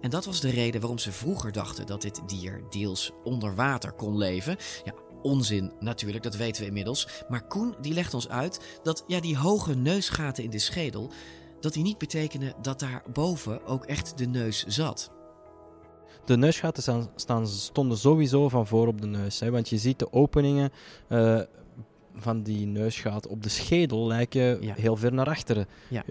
[0.00, 3.92] En dat was de reden waarom ze vroeger dachten dat dit dier deels onder water
[3.92, 4.56] kon leven.
[4.84, 7.08] Ja, onzin natuurlijk, dat weten we inmiddels.
[7.28, 11.10] Maar Koen die legt ons uit dat ja, die hoge neusgaten in de schedel,
[11.60, 15.10] dat die niet betekenen dat daar boven ook echt de neus zat.
[16.24, 19.40] De neusgaten staan, stonden sowieso van voor op de neus.
[19.40, 20.72] Hè, want je ziet de openingen
[21.08, 21.40] eh,
[22.16, 25.66] van die neusgaten op de schedel lijken heel ver naar achteren.
[25.88, 26.04] Ja.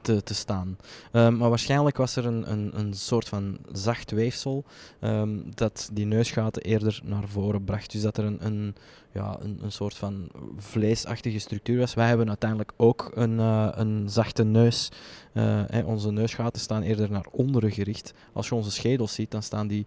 [0.00, 0.76] te, te staan.
[1.12, 4.64] Ehm, maar waarschijnlijk was er een, een, een soort van zacht weefsel
[5.00, 7.92] ehm, dat die neusgaten eerder naar voren bracht.
[7.92, 8.74] Dus dat er een, een,
[9.16, 11.94] ja, een, een soort van vleesachtige structuur was.
[11.94, 14.90] Wij hebben uiteindelijk ook een, eh, een zachte neus.
[15.32, 18.14] Eh, hè, onze neusgaten staan eerder naar onderen gericht.
[18.32, 19.86] Als je onze schedels ziet, dan staan die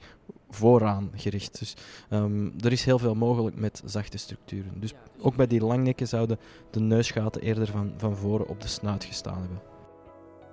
[0.49, 1.59] vooraan gericht.
[1.59, 1.73] Dus
[2.09, 4.79] ehm, er is heel veel mogelijk met zachte structuren.
[4.79, 6.39] Dus ook bij die langnekken zouden
[6.71, 9.78] de neusgaten eerder van, van voren op de snuit gestaan hebben.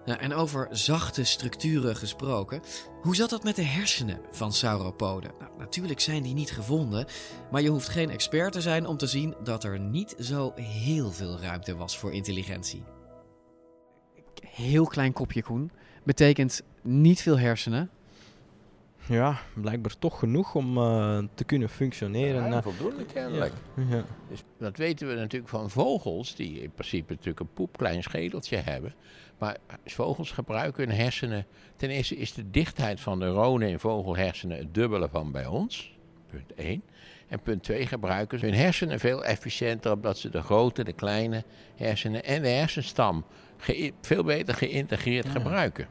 [0.07, 2.63] Ja, en over zachte structuren gesproken,
[3.03, 5.31] hoe zat dat met de hersenen van sauropoden?
[5.39, 7.07] Nou, natuurlijk zijn die niet gevonden,
[7.51, 11.11] maar je hoeft geen expert te zijn om te zien dat er niet zo heel
[11.11, 12.83] veel ruimte was voor intelligentie.
[14.47, 15.71] Heel klein kopje Koen.
[16.05, 17.91] Betekent niet veel hersenen.
[19.09, 22.51] Ja, blijkbaar toch genoeg om uh, te kunnen functioneren.
[22.51, 23.53] Ja, voldoende kennelijk.
[23.75, 23.97] Ja.
[23.97, 24.05] Ja.
[24.29, 28.95] Dus dat weten we natuurlijk van vogels, die in principe natuurlijk een poepklein schedeltje hebben.
[29.39, 31.47] Maar vogels gebruiken hun hersenen.
[31.77, 35.95] Ten eerste is de dichtheid van neuronen in vogelhersenen het dubbele van bij ons.
[36.31, 36.83] Punt 1.
[37.29, 41.45] En punt 2 gebruiken ze hun hersenen veel efficiënter, omdat ze de grote, de kleine
[41.77, 43.25] hersenen en de hersenstam
[44.01, 45.89] veel beter geïntegreerd gebruiken.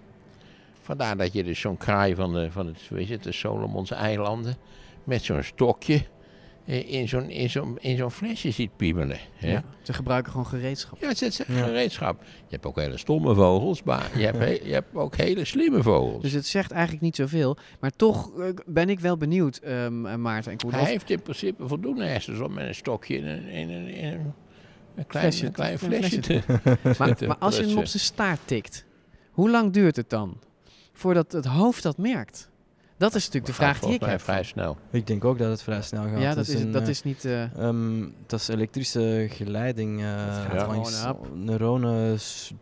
[0.82, 4.56] Vandaar dat je dus zo'n kraai van de, van het, weet je, de Solomonse eilanden
[5.04, 6.06] met zo'n stokje
[6.66, 9.18] in zo'n, in, zo'n, in zo'n flesje ziet piemelen.
[9.34, 9.52] Hè?
[9.52, 11.02] Ja, ze gebruiken gewoon gereedschap.
[11.02, 12.24] Ja, het is gereedschap.
[12.24, 15.84] Je hebt ook hele stomme vogels, maar je hebt, he, je hebt ook hele slimme
[15.84, 16.22] vogels.
[16.22, 17.58] Dus het zegt eigenlijk niet zoveel.
[17.80, 20.74] Maar toch uh, ben ik wel benieuwd, um, Maarten en Koen.
[20.74, 24.14] Hij heeft in principe voldoende hersens om met een stokje in een, in een, in
[24.14, 24.34] een,
[24.96, 26.42] een klein flesje, een klein flesje, te,
[26.98, 28.86] maar, maar als je hem op zijn staart tikt,
[29.32, 30.40] hoe lang duurt het dan?
[30.96, 32.50] voordat het hoofd dat merkt?
[32.98, 34.22] Dat is natuurlijk de vraag die ik heb.
[34.22, 34.78] vrij snel.
[34.92, 36.22] Ik denk ook dat het vrij snel gaat.
[36.22, 37.26] Ja, dat, is, een, dat is niet...
[37.26, 40.06] Uh, um, dat is elektrische geleiding uh,
[40.54, 40.68] ja.
[40.68, 42.16] langs neuronen.
[42.16, 42.54] Pff,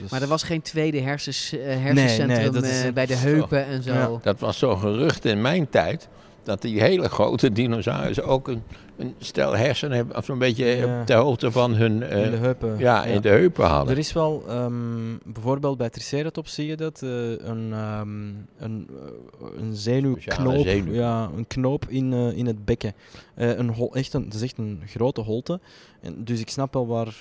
[0.00, 3.82] dus maar er was geen tweede hersens, uh, hersencentrum nee, nee, bij de heupen en
[3.82, 3.92] zo.
[3.92, 4.18] Ja.
[4.22, 6.08] Dat was zo'n gerucht in mijn tijd
[6.42, 8.62] dat die hele grote dinosaurussen ook een,
[8.96, 11.04] een stel hersenen hebben, of een beetje ja.
[11.04, 12.78] ter hoogte van hun uh, in de heupen.
[12.78, 13.92] Ja, in de heupen hadden.
[13.92, 19.48] Er is wel, um, bijvoorbeeld bij Triceratops zie je dat, uh, een, um, een, uh,
[19.58, 20.92] een zenuwknoop, zenuw.
[20.92, 22.92] ja, een knoop in, in het bekken.
[23.34, 25.60] een hol, echt een, het is echt een grote holte.
[26.00, 27.14] En dus ik snap wel waar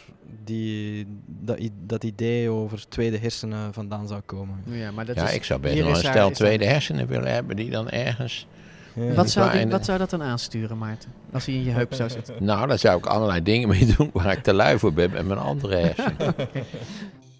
[0.43, 4.55] die, dat, dat idee over tweede hersenen vandaan zou komen.
[4.65, 7.55] Ja, maar dat ja is, ik zou best wel een stel tweede hersenen willen hebben
[7.55, 8.47] die dan ergens
[8.97, 11.13] ja, wat, zou die, wat zou dat dan aansturen, Maarten?
[11.31, 12.43] Als hij in je heup zou zitten?
[12.43, 15.25] Nou, daar zou ik allerlei dingen mee doen waar ik te lui voor ben met
[15.25, 16.35] mijn andere hersenen.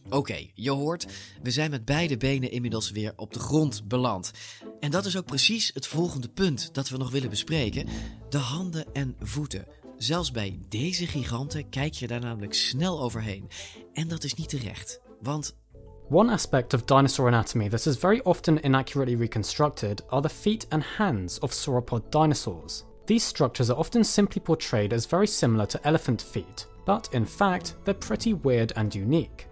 [0.07, 1.07] Oké, okay, je hoort,
[1.43, 4.31] we zijn met beide benen inmiddels weer op de grond beland.
[4.79, 7.87] En dat is ook precies het volgende punt dat we nog willen bespreken:
[8.29, 9.65] de handen en voeten.
[9.97, 13.49] Zelfs bij deze giganten kijk je daar namelijk snel overheen.
[13.93, 15.55] En dat is niet terecht, want
[16.09, 20.81] One aspect of dinosaur anatomy that is very often inaccurately reconstructed are the feet and
[20.81, 22.85] hands of sauropod dinosaurs.
[23.05, 27.75] These structures are often simply portrayed as very similar to elephant feet, but in fact,
[27.83, 29.47] they're pretty weird and unique.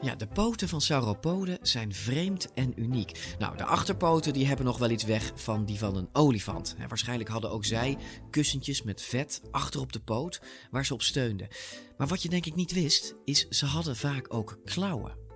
[0.00, 3.34] Ja, de poten van sauropoden zijn vreemd en uniek.
[3.38, 6.76] Nou, de achterpoten die hebben nog wel iets weg van die van een olifant.
[6.88, 7.98] waarschijnlijk hadden ook zij
[8.30, 11.48] kussentjes met vet achter op de poot waar ze op steunden.
[11.96, 15.28] Maar wat je denk ik niet wist, is ze hadden vaak ook klauwen.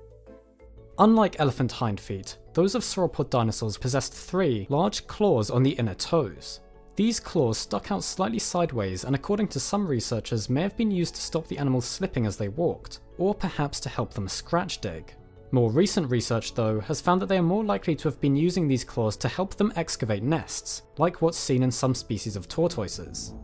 [0.98, 5.94] Unlike elephant hind feet, those of sauropod dinosaurs possessed three large claws on the inner
[5.94, 6.60] toes.
[6.94, 11.16] These claws stuck out slightly sideways and, according to some researchers, may have been used
[11.16, 15.12] to stop the animals slipping as they walked, or perhaps to help them scratch dig.
[15.50, 18.68] More recent research, though, has found that they are more likely to have been using
[18.68, 23.34] these claws to help them excavate nests, like what's seen in some species of tortoises.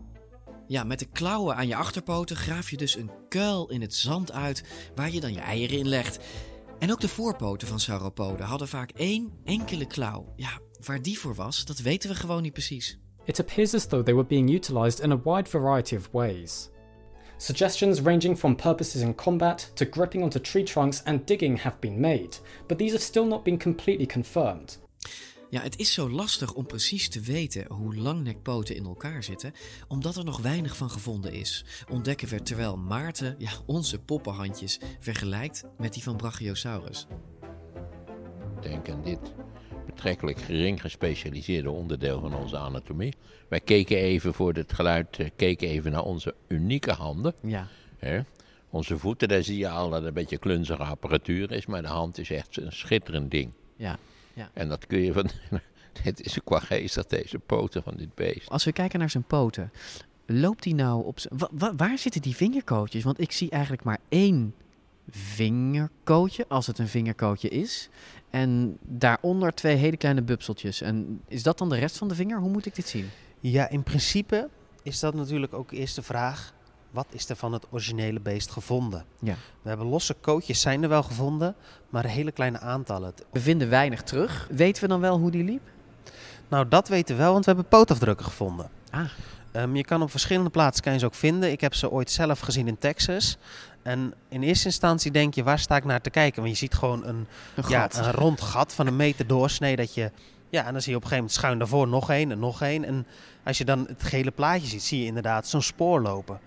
[0.68, 4.32] Ja, met de klauwen aan je achterpoten graaf je dus een kuil in het zand
[4.32, 6.18] uit waar je dan je eieren in legt.
[6.80, 10.32] En ook de voorpoten van sauropoden hadden vaak één enkele klauw.
[10.36, 12.98] Ja, waar die voor was, dat weten we gewoon niet precies.
[13.24, 16.70] It appears as though they were being utilized in a wide variety of ways.
[17.36, 22.00] Suggestions ranging from purposes in combat to gripping onto tree trunks and digging have been
[22.00, 24.78] made, but these have still not been completely confirmed.
[25.50, 29.52] Ja, het is zo lastig om precies te weten hoe langnekpoten in elkaar zitten,
[29.88, 31.64] omdat er nog weinig van gevonden is.
[31.88, 37.06] Ontdekken we terwijl Maarten ja, onze poppenhandjes vergelijkt met die van Brachiosaurus.
[38.60, 39.32] Denk aan dit
[39.86, 43.14] betrekkelijk gering gespecialiseerde onderdeel van onze anatomie.
[43.48, 47.34] Wij keken even voor het geluid, eh, keken even naar onze unieke handen.
[47.42, 47.66] Ja.
[47.98, 48.20] Hè?
[48.70, 51.88] Onze voeten, daar zie je al dat het een beetje klunzige apparatuur is, maar de
[51.88, 53.52] hand is echt een schitterend ding.
[53.76, 53.98] Ja.
[54.40, 54.50] Ja.
[54.52, 55.30] En dat kun je van.
[56.02, 58.48] Het is qua geestig, deze poten van dit beest.
[58.48, 59.72] Als we kijken naar zijn poten,
[60.26, 61.18] loopt hij nou op.
[61.50, 63.04] Wa waar zitten die vingerkootjes?
[63.04, 64.54] Want ik zie eigenlijk maar één
[65.10, 67.88] vingerkootje, als het een vingerkootje is.
[68.30, 70.80] En daaronder twee hele kleine bupseltjes.
[70.80, 72.38] En is dat dan de rest van de vinger?
[72.38, 73.10] Hoe moet ik dit zien?
[73.40, 74.48] Ja, in principe
[74.82, 76.54] is dat natuurlijk ook eerst de vraag:
[76.90, 79.04] wat is er van het originele beest gevonden?
[79.20, 79.34] Ja.
[79.62, 81.54] We hebben losse kootjes zijn er wel gevonden,
[81.88, 83.14] maar hele kleine aantallen.
[83.32, 84.46] We vinden weinig terug.
[84.50, 85.62] Weten we dan wel hoe die liep?
[86.48, 88.70] Nou, dat weten we wel, want we hebben pootafdrukken gevonden.
[88.90, 89.00] Ah.
[89.52, 91.50] Ehm, je kan op verschillende plaatsen kan je ze ook vinden.
[91.50, 93.36] Ik heb ze ooit zelf gezien in Texas.
[93.82, 96.42] En in eerste instantie denk je, waar sta ik naar te kijken?
[96.42, 97.96] Want je ziet gewoon een, Een ja, gat.
[97.96, 99.76] een rond gat van een meter doorsnee.
[99.76, 100.10] Dat je,
[100.48, 102.62] ja, en dan zie je op een gegeven moment schuin daarvoor nog één en nog
[102.62, 102.84] één.
[102.84, 103.06] En
[103.44, 106.40] als je dan het gele plaatje ziet, zie je inderdaad zo'n spoor lopen.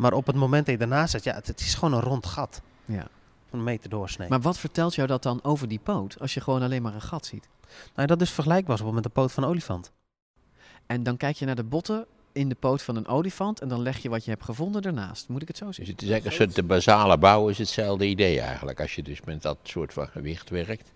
[0.00, 2.26] Maar op het moment dat je daarnaast zit, ja, het, het is gewoon een rond
[2.26, 2.60] gat.
[2.84, 3.06] Ja.
[3.50, 4.28] Van een meter doorsnee.
[4.28, 7.00] Maar wat vertelt jou dat dan over die poot, als je gewoon alleen maar een
[7.00, 7.48] gat ziet?
[7.94, 9.92] Nou, dat is vergelijkbaar met de poot van een olifant.
[10.86, 13.82] En dan kijk je naar de botten in de poot van een olifant en dan
[13.82, 15.28] leg je wat je hebt gevonden ernaast.
[15.28, 15.84] Moet ik het zo zien?
[15.84, 18.80] Dus het is eigenlijk een soort de basale bouw is hetzelfde idee eigenlijk.
[18.80, 20.92] Als je dus met dat soort van gewicht werkt,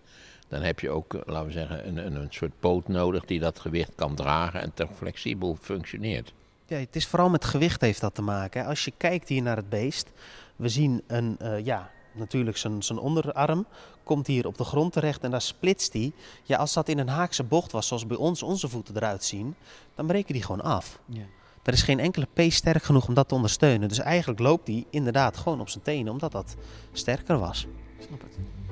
[0.49, 3.61] dan heb je ook, laten we zeggen, een, een, een soort poot nodig die dat
[3.61, 6.33] gewicht kan dragen en toch flexibel functioneert.
[6.66, 8.66] Ja, het is vooral met gewicht heeft dat te maken.
[8.66, 10.11] Als je kijkt hier naar het beest,
[10.57, 13.66] we zien een, eh, ja, natuurlijk zijn, zijn onderarm
[14.03, 16.12] komt hier op de grond terecht en daar splitst hij.
[16.42, 19.55] Ja, als dat in een haakse bocht was, zoals bij ons onze voeten eruit zien,
[19.94, 20.98] dan breken die gewoon af.
[21.07, 21.24] Ja.
[21.62, 23.88] Er is geen enkele pees sterk genoeg om dat te ondersteunen.
[23.88, 26.57] Dus eigenlijk loopt hij inderdaad gewoon op zijn tenen, omdat dat
[26.92, 27.66] sterker was.
[27.98, 28.63] Snap het.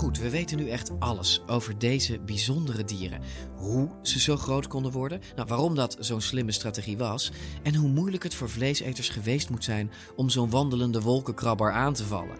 [0.00, 3.20] Goed, we weten nu echt alles over deze bijzondere dieren.
[3.54, 7.30] Hoe ze zo groot konden worden, nou, waarom dat zo'n slimme strategie was
[7.62, 12.04] en hoe moeilijk het voor vleeseters geweest moet zijn om zo'n wandelende wolkenkrabber aan te
[12.04, 12.38] vallen.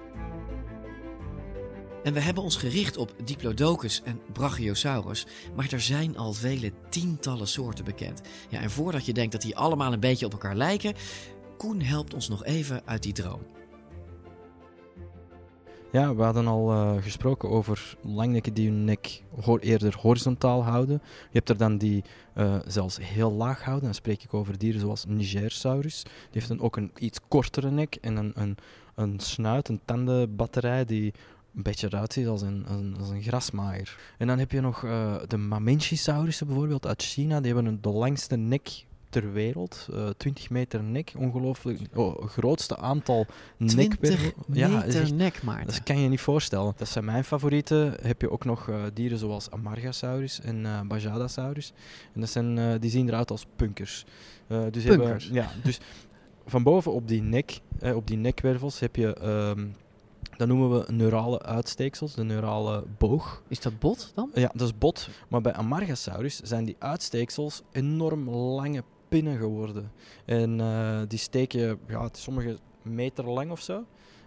[2.02, 7.48] En we hebben ons gericht op Diplodocus en Brachiosaurus, maar er zijn al vele tientallen
[7.48, 8.20] soorten bekend.
[8.48, 10.94] Ja, en voordat je denkt dat die allemaal een beetje op elkaar lijken,
[11.56, 13.59] Koen helpt ons nog even uit die droom.
[15.92, 21.00] Ja, we hadden al eh, gesproken over langnekken die hun nek ho- eerder horizontaal houden.
[21.05, 23.85] Je hebt er dan die eh, zelfs heel laag houden.
[23.85, 26.03] Dan spreek ik over dieren zoals Nigersaurus.
[26.03, 28.57] Die heeft dan ook een iets kortere nek en een, een,
[28.94, 31.12] een snuit, een tandenbatterij die
[31.57, 33.98] een beetje eruit ziet als een, als een grasmaaier.
[34.18, 37.40] En dan heb je nog eh, de Mamenchisaurussen bijvoorbeeld uit China.
[37.40, 39.88] Die hebben een, de langste nek ter wereld.
[39.92, 41.80] eh 20 meter nek, ongelooflijk.
[41.94, 44.30] Oh, grootste aantal 20 nekwervel.
[44.52, 45.66] Ja, is meter nek, Maarten.
[45.66, 46.72] Dat kan je niet voorstellen.
[46.76, 47.94] Dat zijn mijn favorieten.
[48.02, 51.72] Heb je ook nog eh, dieren zoals Amargasaurus en eh Bajadasaurus.
[52.14, 54.04] En dat zijn, eh, die zien eruit als punkers.
[54.46, 55.28] Eh, dus hebben- Punkers?
[55.32, 55.80] ja, dus
[56.46, 59.14] van boven op die nek, eh, op die nekwervels heb je...
[59.14, 59.66] ehm,
[60.36, 63.42] dat noemen we neurale uitsteeksels, de neurale boog.
[63.48, 64.30] Is dat bot dan?
[64.34, 65.08] Ja, dat is bot.
[65.28, 69.90] Maar bij Amargasaurus zijn die uitsteeksels enorm lange pinnen geworden.
[70.24, 73.84] En eh, die steken, ja, sommige meter lang of zo.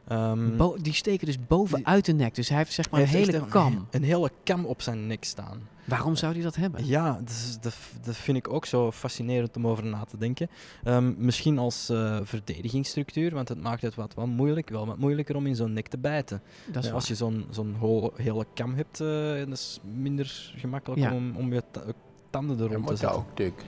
[0.08, 2.36] Ehm, Bo- die steken dus bovenuit de nek.
[2.36, 3.88] Dus hij heeft zeg maar een hele echt kam.
[3.92, 5.68] Een hele kam op zijn nek staan.
[5.86, 6.86] Waarom zou hij dat hebben?
[6.86, 10.50] Ja, dat, is- dat, dat vind ik ook zo fascinerend om over na te denken.
[10.84, 15.36] Ehm, misschien als eh, verdedigingsstructuur, want het maakt het wat, wat moeilijk, wel wat moeilijker
[15.36, 16.42] om in zo'n nek te bijten.
[16.72, 17.76] Dat is Ja, als je zo'n zo'n
[18.16, 19.08] hele kam hebt, eh,
[19.40, 21.14] dat is minder gemakkelijk Ja.
[21.14, 21.84] om, om je ta-
[22.30, 23.18] tanden erop te zetten.
[23.18, 23.64] ook natuurlijk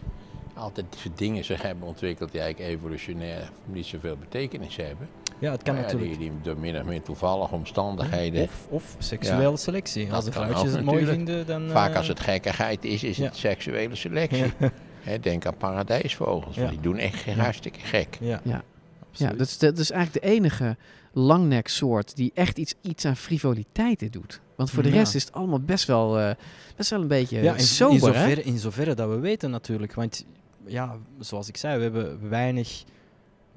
[0.56, 5.10] altijd dingen zich hebben ontwikkeld die eigenlijk evolutionair niet zoveel betekenis hebben.
[5.40, 6.20] Ja, het kan Maar natuurlijk.
[6.20, 8.44] Die, die door min of meer toevallige omstandigheden.
[8.44, 10.14] Of, of seksuele selectie.
[10.14, 11.70] Als de vrouwtjes het mooi vinden, dan...
[11.70, 13.26] Vaak eh, als het gekkigheid is, is ja.
[13.26, 14.54] het seksuele selectie.
[14.60, 14.72] Ja.
[15.02, 16.68] Hè, denk aan paradijsvogels, want Ja.
[16.70, 17.34] die doen echt Ja.
[17.34, 18.18] hartstikke gek.
[18.20, 18.42] Ja.
[18.44, 18.64] Ja,
[19.12, 20.78] ja dat, is, dat is eigenlijk de enige
[21.14, 24.42] langneksoort die echt iets, iets aan frivoliteiten doet.
[24.56, 24.96] Want voor de Ja.
[24.96, 26.30] rest is het allemaal best wel, eh,
[26.76, 28.20] best wel een beetje Ja, in, sober, in, hè?
[28.20, 29.94] zoverre, in zoverre dat we weten natuurlijk.
[29.94, 30.26] Want
[30.68, 32.84] ja, zoals ik zei, we hebben weinig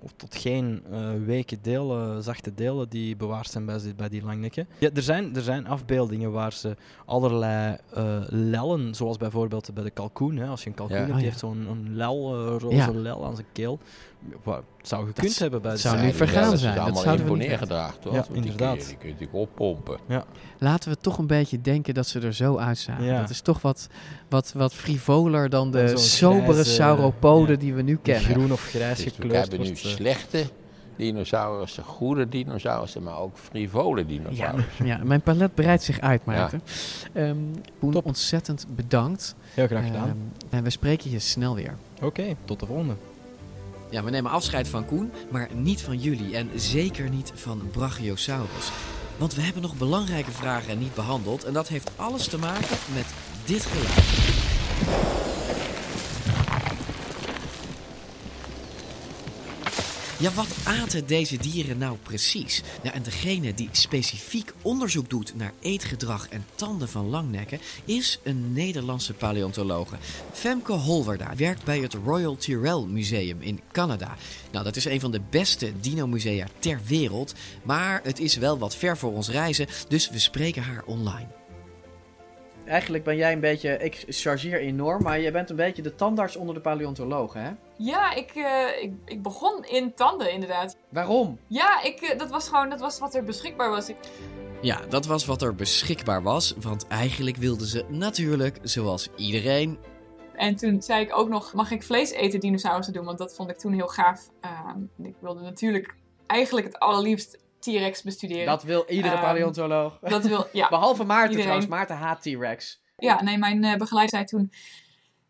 [0.01, 4.23] of tot geen eh weken delen, zachte delen die bewaard zijn bij, die- bij die
[4.25, 4.69] langnekken.
[4.79, 9.91] Ja, er, zijn, er zijn afbeeldingen waar ze allerlei eh, lellen, zoals bijvoorbeeld bij de
[9.91, 10.37] kalkoen.
[10.37, 11.03] Hè, als je een kalkoen Ja.
[11.03, 11.31] hebt, Oh, die ja.
[11.31, 12.91] heeft zo'n een lel, eh, roze Ja.
[12.91, 13.79] lel aan zijn keel.
[14.43, 16.71] Wat zou gekund hebben bij dat de zou nu vergaan Ja, dat zijn.
[16.71, 18.13] is Dat allemaal zouden we niet neergedragen, toch?
[18.15, 18.77] Ja, Want inderdaad.
[18.77, 19.99] Die kun je natuurlijk oppompen.
[20.07, 20.25] Ja.
[20.59, 23.05] Laten we toch een beetje denken dat ze er zo uitzagen.
[23.05, 23.21] Ja.
[23.21, 23.89] Dat is toch wat,
[24.29, 27.61] wat, wat frivoler dan de sobere grijze, sauropoden ja.
[27.61, 28.31] die we nu kennen.
[28.31, 29.75] groen of grijs Dus we hebben nu eh.
[29.75, 30.47] slechte
[30.97, 34.87] dinosaurussen, goede dinosaurussen, maar ook frivole Ja, dinosaurussen.
[34.87, 36.63] ja, mijn palet breidt zich uit, Maarten.
[37.13, 37.37] Ehm
[37.79, 39.35] Koen, ontzettend bedankt.
[39.55, 40.09] Heel graag gedaan.
[40.09, 41.77] Ehm, en we spreken je snel weer.
[42.03, 42.95] Oké, tot de volgende.
[43.91, 48.71] Ja, we nemen afscheid van Koen, maar niet van jullie en zeker niet van Brachiosaurus.
[49.17, 53.07] Want we hebben nog belangrijke vragen niet behandeld en dat heeft alles te maken met
[53.45, 54.07] dit geluid.
[60.21, 62.63] Ja, wat aten deze dieren nou precies?
[62.83, 68.53] Nou, en degene die specifiek onderzoek doet naar eetgedrag en tanden van langnekken is een
[68.53, 69.97] Nederlandse paleontologe.
[70.33, 74.17] Femke Holwerda werkt bij het Royal Tyrrell Museum in Canada.
[74.53, 78.77] Nou, dat is een van de beste dino-musea ter wereld, maar het is wel wat
[78.77, 81.38] ver voor ons reizen, dus we spreken haar online.
[82.69, 86.37] Eigenlijk ben jij een beetje, ik chargeer enorm, maar je bent een beetje de tandarts
[86.37, 87.51] onder de paleontologen, hè?
[87.77, 90.77] Ja, ik, eh, ik, ik begon in tanden inderdaad.
[90.89, 91.39] Waarom?
[91.47, 93.89] Ja, ik, eh, dat was gewoon dat was wat er beschikbaar was.
[93.89, 93.97] Ik...
[94.61, 99.79] Ja, dat was wat er beschikbaar was, want eigenlijk wilden ze natuurlijk, zoals iedereen,
[100.35, 103.05] En toen zei ik ook nog, mag ik vlees eten dinosaurussen doen?
[103.05, 104.29] Want dat vond ik toen heel gaaf.
[104.41, 105.95] Ehm, ik wilde natuurlijk
[106.27, 107.39] eigenlijk het allerliefst
[107.77, 108.47] T-Rex bestuderen.
[108.47, 109.99] Dat wil iedere Ehm, paleontoloog.
[110.01, 110.69] Dat wil, ja.
[110.79, 111.45] Behalve Maarten Iedereen.
[111.45, 111.71] trouwens.
[111.71, 112.81] Maarten haat T-Rex.
[112.97, 114.53] Ja, nee, mijn eh, begeleider zei toen...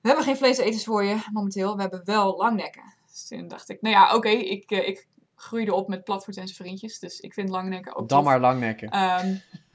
[0.00, 1.74] We hebben geen vleeseters voor je momenteel.
[1.74, 2.82] We hebben wel langnekken.
[3.10, 4.28] Dus toen dacht ik, nou ja, oké.
[4.28, 6.98] ik, eh, ik groeide op met Platvoet en zijn vriendjes.
[6.98, 8.26] Dus ik vind langnekken ook Dan tof.
[8.28, 8.88] maar langnekken.
[8.90, 9.34] Ehm,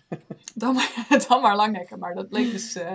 [0.56, 2.00] dan, maar, dan maar langnekken.
[2.00, 2.92] Maar dat bleek dus eh,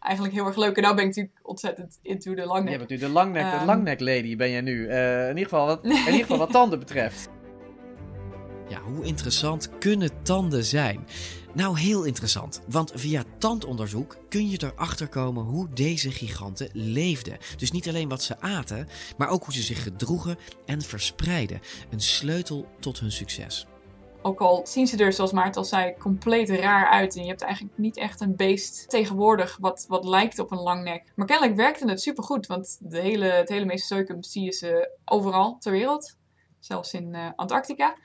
[0.00, 0.76] eigenlijk heel erg leuk.
[0.76, 2.78] En nou ben ik natuurlijk ontzettend into de Je langnek.
[2.78, 4.88] bent nu de langnek, de Ehm, langnek lady ben je nu.
[4.88, 7.28] In, ieder geval wat, in ieder geval wat tanden betreft.
[8.68, 11.06] Ja, hoe interessant kunnen tanden zijn?
[11.54, 17.38] Nou, heel interessant, want via tandonderzoek kun je erachter komen hoe deze giganten leefden.
[17.56, 21.60] Dus niet alleen wat ze aten, maar ook hoe ze zich gedroegen en verspreidden.
[21.90, 23.66] Een sleutel tot hun succes.
[24.22, 27.16] Ook al zien ze er, zoals Maarten al zei, compleet raar uit.
[27.16, 31.12] En je hebt eigenlijk niet echt een beest tegenwoordig wat, wat lijkt op een langnek.
[31.14, 32.46] Maar kennelijk werkte het supergoed.
[32.46, 36.16] Want de hele, het hele zie je ze overal ter wereld.
[36.58, 37.96] Zelfs in eh, Antarctica.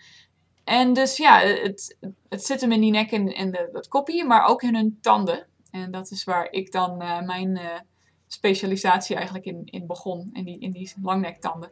[0.63, 1.97] En dus ja, het,
[2.29, 5.47] zit hem in die nek en, en de, dat kopje, maar ook in hun tanden.
[5.71, 7.79] En dat is waar ik dan eh, mijn eh,
[8.27, 10.29] specialisatie eigenlijk in, in begon.
[10.33, 11.71] In die, in die langnektanden.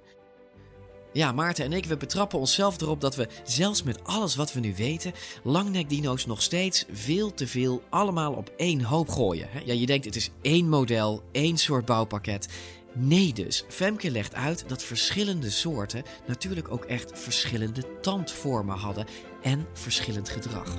[1.13, 4.59] Ja, Maarten en ik, we betrappen onszelf erop dat we, zelfs met alles wat we
[4.59, 5.13] nu weten,
[5.43, 9.49] langnekdino's nog steeds veel te veel allemaal op één hoop gooien.
[9.65, 12.47] Ja, je denkt het is één model, één soort bouwpakket.
[12.93, 19.05] Nee dus, Femke legt uit dat verschillende soorten natuurlijk ook echt verschillende tandvormen hadden
[19.41, 20.77] en verschillend gedrag.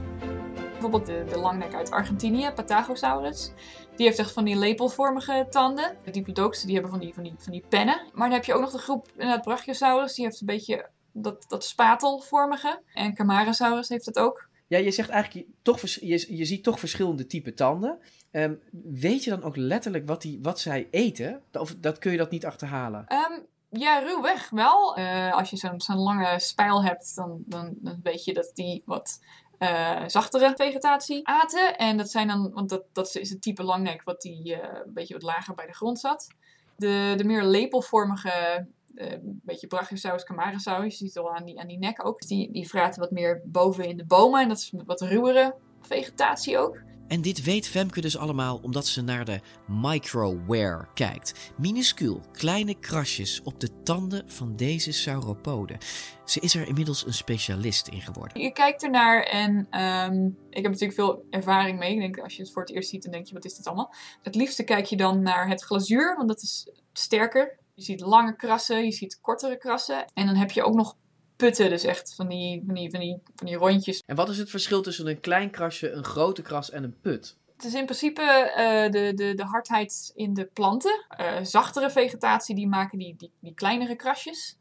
[0.71, 3.53] Bijvoorbeeld de, de langnek uit Argentinië, Patagosaurus.
[3.97, 5.97] Die heeft echt van die lepelvormige tanden.
[6.05, 8.01] De Diplodocus die hebben van die, van, die, van die pennen.
[8.13, 10.15] Maar dan heb je ook nog de groep inderdaad Brachiosaurus.
[10.15, 12.83] Die heeft een beetje dat, dat spatelvormige.
[12.95, 14.49] En Camarasaurus heeft het ook.
[14.67, 17.99] Ja, je zegt eigenlijk, je, toch, je, je ziet toch verschillende type tanden.
[18.31, 21.43] Ehm, weet je dan ook letterlijk wat, die, wat zij eten?
[21.53, 23.07] Of dat kun je dat niet achterhalen?
[23.07, 24.97] Ehm, ja, ruwweg wel.
[24.97, 29.21] Eh, als je zo'n lange spijl hebt, dan, dan, weet je dat die wat
[29.59, 31.79] eh, zachtere vegetatie aten.
[31.79, 34.93] En dat zijn dan, want dat, dat is het type langnek wat die eh, een
[34.93, 36.29] beetje wat lager bij de grond zat.
[36.77, 41.67] De, de meer lepelvormige, een beetje Brachiosaurus, Camarasaurus, je ziet het al aan die, aan
[41.67, 42.21] die nek ook.
[42.21, 46.79] Die, die wat meer boven in de bomen en dat is wat ruwere vegetatie ook.
[47.11, 51.53] En dit weet Femke dus allemaal omdat ze naar de microware kijkt.
[51.57, 55.79] Minuscuul, kleine krasjes op de tanden van deze sauropoden.
[56.25, 58.43] Ze is er inmiddels een specialist in geworden.
[58.43, 61.93] Je kijkt ernaar en ehm, ik heb natuurlijk veel ervaring mee.
[61.93, 63.67] Ik denk, als je het voor het eerst ziet, dan denk je, wat is dit
[63.67, 63.95] allemaal?
[64.23, 67.59] Het liefste kijk je dan naar het glazuur, want dat is sterker.
[67.75, 70.05] Je ziet lange krassen, je ziet kortere krassen.
[70.15, 70.97] En dan heb je ook nog
[71.41, 74.03] putten, dus echt van die, van die, van die, van die rondjes.
[74.07, 77.37] En wat is het verschil tussen een klein krasje, een grote kras en een put?
[77.57, 81.07] Het is in principe eh, de, de, de hardheid in de planten.
[81.09, 84.59] Eh, zachtere vegetatie, die maken die, die, die kleinere krasjes.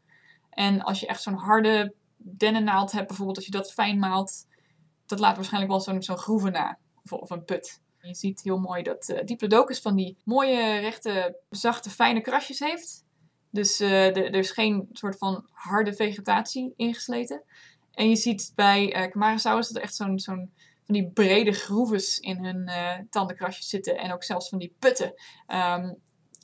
[0.50, 4.46] En als je echt zo'n harde dennennaald hebt, bijvoorbeeld als je dat fijn maalt,
[5.06, 6.78] dat laat waarschijnlijk wel zo'n zo'n groeve na.
[7.04, 7.80] Of, of een put.
[8.02, 13.04] Je ziet heel mooi dat eh Diplodocus van die mooie, rechte, zachte, fijne krasjes heeft.
[13.50, 17.42] Dus eh, er is geen soort van harde vegetatie ingesleten.
[17.92, 20.50] En je ziet bij eh Camarasaurus dat er echt zo'n zo'n
[20.90, 23.98] van die brede groeves in hun eh, tandenkrasjes zitten.
[23.98, 25.14] En ook zelfs van die putten.
[25.46, 25.92] Ehm,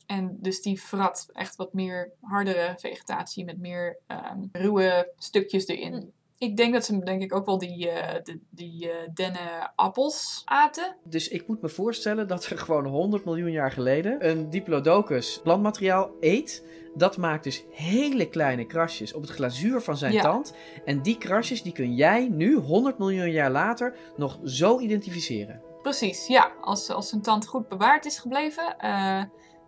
[0.06, 6.12] en dus die vrat echt wat meer hardere vegetatie met meer ehm, ruwe stukjes erin.
[6.38, 7.78] Ik denk dat ze denk ik ook wel die,
[8.22, 10.96] de, die eh dennen appels aten.
[11.04, 16.10] Dus ik moet me voorstellen dat er gewoon 100 miljoen jaar geleden een Diplodocus plantmateriaal
[16.20, 16.64] eet.
[16.94, 20.22] Dat maakt dus hele kleine krasjes op het glazuur van zijn Ja.
[20.22, 20.54] tand.
[20.84, 25.62] En die krasjes die kun jij nu, 100 miljoen jaar later, nog zo identificeren.
[25.82, 26.52] Precies, ja.
[26.60, 29.22] Als, als een tand goed bewaard is gebleven, eh,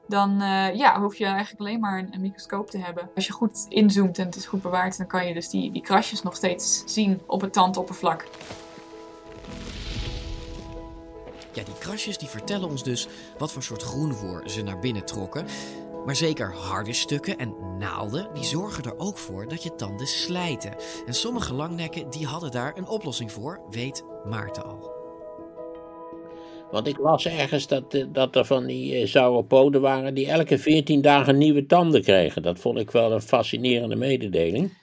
[0.09, 3.11] dan eh, ja, hoef je eigenlijk alleen maar een, microscoop te hebben.
[3.15, 5.83] Als je goed inzoomt en het is goed bewaard, dan kan je dus die, die
[5.83, 8.27] krasjes nog steeds zien op het tandoppervlak.
[11.53, 15.47] Ja, die krasjes die vertellen ons dus wat voor soort groenvoer ze naar binnen trokken.
[16.05, 20.77] Maar zeker harde stukken en naalden, die zorgen er ook voor dat je tanden slijten.
[21.07, 24.98] En sommige langnekken die hadden daar een oplossing voor, weet Maarten al.
[26.71, 30.59] Want ik las ergens dat, eh, dat er van die eh, sauropoden waren die elke
[30.59, 32.43] 14 dagen nieuwe tanden kregen.
[32.43, 34.77] Dat vond ik wel een fascinerende mededeling.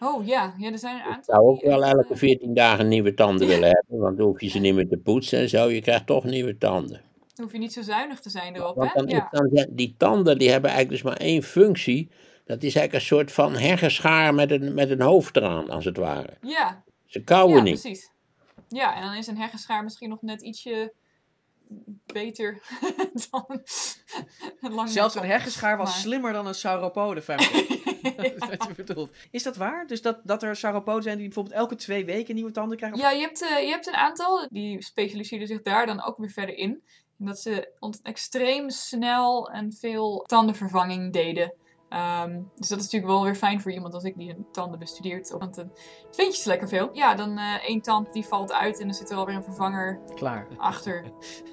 [0.00, 1.34] Oh ja, ja er zijn een Ik aantal.
[1.34, 4.58] zou ook wel elke 14 dagen nieuwe tanden willen hebben, want dan hoef je ze
[4.58, 5.68] niet meer te poetsen en zo.
[5.70, 7.00] Je krijgt toch nieuwe tanden.
[7.34, 8.98] Dan hoef je niet zo zuinig te zijn erop, Want hè?
[9.00, 9.28] dan, is- Ja.
[9.30, 12.10] dan zijn die tanden die hebben eigenlijk dus maar één functie.
[12.44, 15.96] Dat is eigenlijk een soort van heggenschaar met een, met een hoofd eraan, als het
[15.96, 16.36] ware.
[16.40, 17.80] Ja, Ze kauwen ja niet.
[17.80, 18.10] precies.
[18.68, 20.92] Ja, en dan is een heggenschaar misschien nog net ietsje
[22.06, 22.62] beter
[23.30, 23.44] dan
[24.60, 27.40] een Zelfs een heggenschaar was Maar- slimmer dan een sauropode, wat
[28.76, 29.12] je bedoelt.
[29.30, 29.86] Is dat waar?
[29.86, 32.98] Dus dat, dat er sauropoden zijn die bijvoorbeeld elke twee weken nieuwe tanden krijgen?
[32.98, 36.30] Ja, je hebt, eh, je hebt een aantal die specialiseerden zich daar dan ook weer
[36.30, 36.82] verder in.
[37.18, 41.54] En dat ze ont- extreem snel en veel tandenvervanging deden.
[41.90, 45.30] Ehm, dus dat is natuurlijk wel weer fijn voor iemand als ik die tanden bestudeert.
[45.38, 45.70] Want dan
[46.10, 46.90] vind je ze lekker veel.
[46.92, 50.00] Ja, dan eh één tand die valt uit en dan zit er alweer een vervanger
[50.14, 50.46] Klaar.
[50.56, 51.04] achter.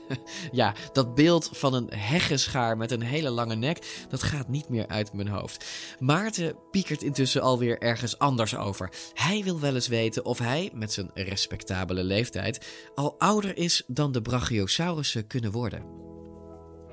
[0.51, 4.87] Ja, dat beeld van een heggenschaar met een hele lange nek, dat gaat niet meer
[4.87, 5.65] uit mijn hoofd.
[5.99, 8.91] Maarten piekert intussen alweer ergens anders over.
[9.13, 14.11] Hij wil wel eens weten of hij, met zijn respectabele leeftijd, al ouder is dan
[14.11, 15.83] de Brachiosaurussen kunnen worden.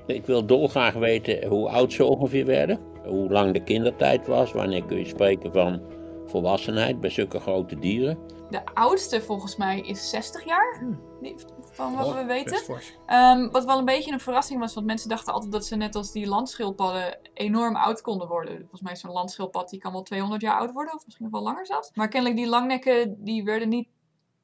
[0.07, 2.94] Ik wil dolgraag weten hoe oud ze ongeveer werden.
[3.07, 4.51] Hoe lang de kindertijd was.
[4.51, 5.81] Wanneer kun je spreken van
[6.25, 8.17] volwassenheid bij zulke grote dieren.
[8.49, 10.83] De oudste volgens mij is 60 jaar.
[11.21, 11.35] Die-
[11.71, 12.59] Van wat Oh, we weten.
[13.05, 15.95] Ehm, wat wel een beetje een verrassing was, want mensen dachten altijd dat ze net
[15.95, 18.57] als die landschildpadden enorm oud konden worden.
[18.59, 21.33] Volgens mij is zo'n landschildpad die kan wel 200 jaar oud worden, of misschien nog
[21.33, 21.91] wel langer zelfs.
[21.93, 23.87] Maar kennelijk die langnekken, die werden niet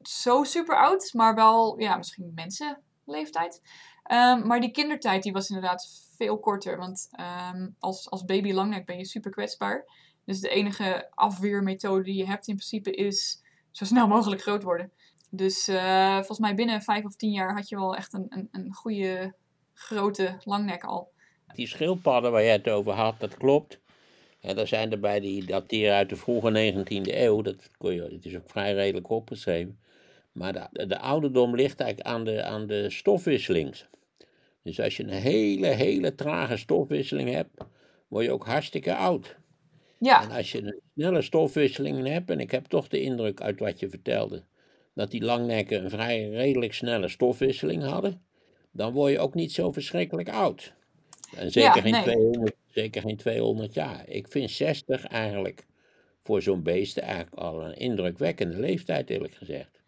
[0.01, 3.61] zo super oud, maar wel, ja, misschien mensenleeftijd.
[4.03, 5.87] Ehm, maar die kindertijd die was inderdaad
[6.21, 9.85] veel korter, want ehm, als, als baby langnek ben je super kwetsbaar.
[10.25, 13.41] Dus de enige afweermethode die je hebt in principe is
[13.71, 14.91] zo snel mogelijk groot worden.
[15.29, 18.47] Dus eh, volgens mij binnen vijf of tien jaar had je wel echt een, een,
[18.51, 19.33] een goede
[19.73, 21.11] grote langnek al.
[21.53, 23.79] Die schildpadden waar jij het over had, dat klopt.
[24.41, 27.41] En er zijn erbij die dateren uit de vroege 19e eeuw.
[27.41, 29.79] Dat kon je, het is ook vrij redelijk opgeschreven.
[30.31, 33.75] Maar de, de ouderdom ligt eigenlijk aan de, aan de stofwisseling.
[34.63, 37.63] Dus als je een hele, hele trage stofwisseling hebt,
[38.07, 39.37] word je ook hartstikke oud.
[39.99, 40.23] Ja.
[40.23, 43.79] En als je een snelle stofwisseling hebt, en ik heb toch de indruk uit wat
[43.79, 44.43] je vertelde,
[44.93, 48.21] dat die langnekken een vrij redelijk snelle stofwisseling hadden,
[48.71, 50.73] dan word je ook niet zo verschrikkelijk oud.
[51.35, 52.01] En zeker, Ja, geen, nee.
[52.01, 54.07] 200, zeker geen 200 jaar.
[54.07, 55.65] Ik vind 60 eigenlijk
[56.23, 59.81] voor zo'n beest eigenlijk al een indrukwekkende leeftijd, eerlijk gezegd.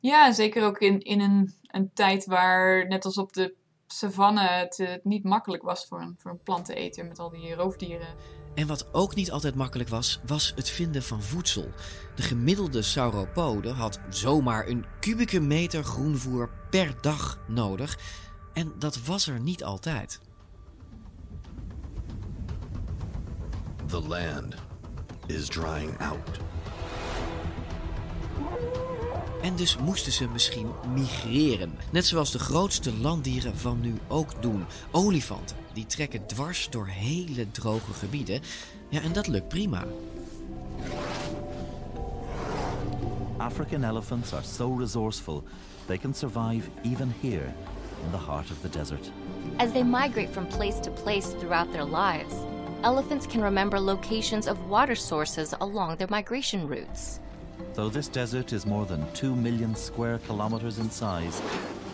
[0.00, 3.54] Ja, zeker ook in, in een, een tijd waar, net als op de
[3.86, 8.08] savanne, het eh, niet makkelijk was voor een, voor een planteneter met al die roofdieren.
[8.54, 11.68] En wat ook niet altijd makkelijk was, was het vinden van voedsel.
[12.14, 17.98] De gemiddelde sauropode had zomaar een kubieke meter groenvoer per dag nodig.
[18.52, 20.20] En dat was er niet altijd.
[23.86, 24.54] The land
[25.26, 26.44] is drying out.
[29.46, 31.78] En dus moesten ze misschien migreren.
[31.90, 34.64] Net zoals de grootste landdieren van nu ook doen.
[34.90, 38.40] Olifanten, die trekken dwars door hele droge gebieden.
[38.88, 39.84] Ja, en dat lukt prima.
[43.36, 45.42] African elephants are so resourceful,
[45.86, 47.52] they can survive even here
[48.04, 49.10] in the heart of the desert.
[49.56, 52.34] As they migrate from place to place throughout their lives,
[52.82, 57.18] elephants can remember locations of water sources along their migration routes.
[57.74, 61.40] Though this desert is more than 2 million square kilometers in size,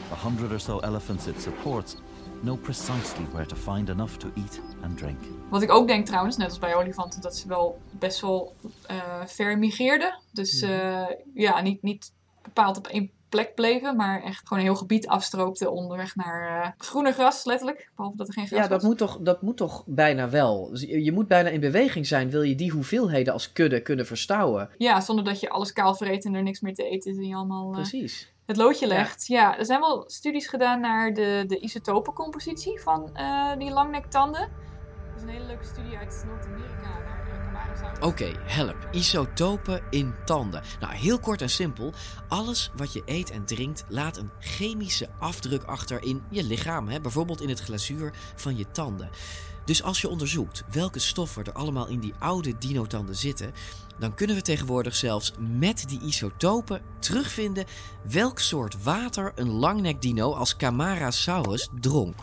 [0.08, 1.96] the hundred or so elephants it supports
[2.42, 5.18] know precisely where to find enough to eat and drink.
[5.50, 8.54] Wat ik ook denk trouwens, net als bij olifanten, dat ze wel best wel
[8.86, 8.96] eh,
[9.26, 10.18] ver migreerden.
[10.32, 14.78] Dus eh, ja, niet, niet bepaald op één plek bleven, maar echt gewoon een heel
[14.78, 17.90] gebied afstroopten onderweg naar eh groener gras, letterlijk.
[17.96, 18.88] Behalve dat er geen gras Ja, dat was.
[18.90, 20.70] moet, toch, dat moet toch bijna wel.
[20.78, 24.68] Je, moet bijna in beweging zijn, wil je die hoeveelheden als kudde kunnen verstouwen.
[24.78, 27.26] Ja, zonder dat je alles kaal vreet en er niks meer te eten is en
[27.26, 28.32] je allemaal eh, Precies.
[28.46, 29.26] het loodje legt.
[29.26, 29.58] Ja.
[29.58, 34.40] er zijn wel studies gedaan naar de, de isotopencompositie van eh, die langnektanden.
[35.08, 37.21] Dat is een hele leuke studie uit Noord-Amerika.
[38.00, 38.88] Oké, help.
[38.90, 40.62] Isotopen in tanden.
[40.80, 41.92] Nou, heel kort en simpel.
[42.28, 46.88] Alles wat je eet en drinkt laat een chemische afdruk achter in je lichaam.
[46.88, 47.00] Hè?
[47.00, 49.10] Bijvoorbeeld in het glazuur van je tanden.
[49.64, 53.52] Dus als je onderzoekt welke stoffen er allemaal in die oude dinotanden zitten,
[53.98, 57.64] dan kunnen we tegenwoordig zelfs met die isotopen terugvinden
[58.10, 62.14] welk soort water een langnekdino als Camarasaurus dronk.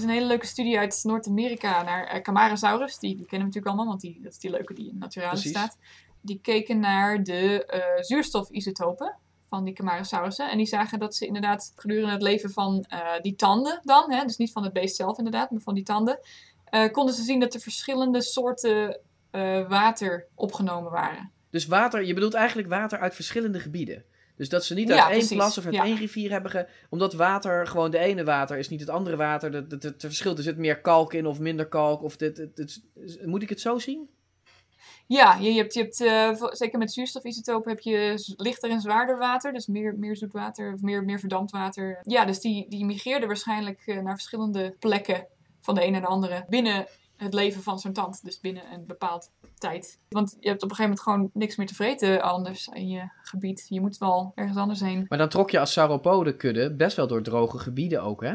[0.00, 2.98] Is een hele leuke studie uit Noord-Amerika naar eh, Camarasaurus.
[2.98, 5.48] Die, die kennen we natuurlijk allemaal, want die, dat is die leuke die in Naturalis
[5.48, 5.78] staat.
[6.20, 9.16] Die keken naar de eh, zuurstofisotopen
[9.48, 10.50] van die Camarasaurussen.
[10.50, 14.24] En die zagen dat ze inderdaad gedurende het leven van eh, die tanden dan, hè,
[14.24, 16.18] dus niet van het beest zelf inderdaad, maar van die tanden,
[16.92, 19.00] konden ze zien dat er verschillende soorten
[19.68, 21.30] water opgenomen waren.
[21.50, 24.04] Dus water, je bedoelt eigenlijk water uit verschillende gebieden.
[24.40, 25.36] Dus dat ze niet Ja, uit één precies.
[25.36, 25.84] plas of uit Ja.
[25.84, 26.66] één rivier hebben ge...
[26.90, 29.50] Omdat water, gewoon de ene water is niet het andere water.
[29.50, 30.38] Dat, dat, dat verschilt.
[30.38, 32.02] Er zit meer kalk in of minder kalk.
[32.02, 32.82] Of dit, dit-
[33.24, 34.08] moet ik het zo zien?
[35.06, 39.52] Ja, je, hebt, je hebt eh, zeker met zuurstofisotopen heb je lichter en zwaarder water.
[39.52, 41.98] Dus meer, meer zoet water of meer, meer verdampt water.
[42.02, 45.26] Ja, dus die, die migreerden waarschijnlijk eh, naar verschillende plekken
[45.60, 46.44] van de een naar de andere.
[46.48, 46.86] Binnen
[47.16, 48.24] het leven van zo'n tand.
[48.24, 49.30] Dus binnen een bepaald
[49.60, 49.98] tijd.
[50.08, 53.10] Want je hebt op een gegeven moment gewoon niks meer te vreten anders in je
[53.22, 53.66] gebied.
[53.68, 55.06] Je moet wel ergens anders heen.
[55.08, 58.34] Maar dan trok je als sauropode-kudde best wel door droge gebieden ook, hè?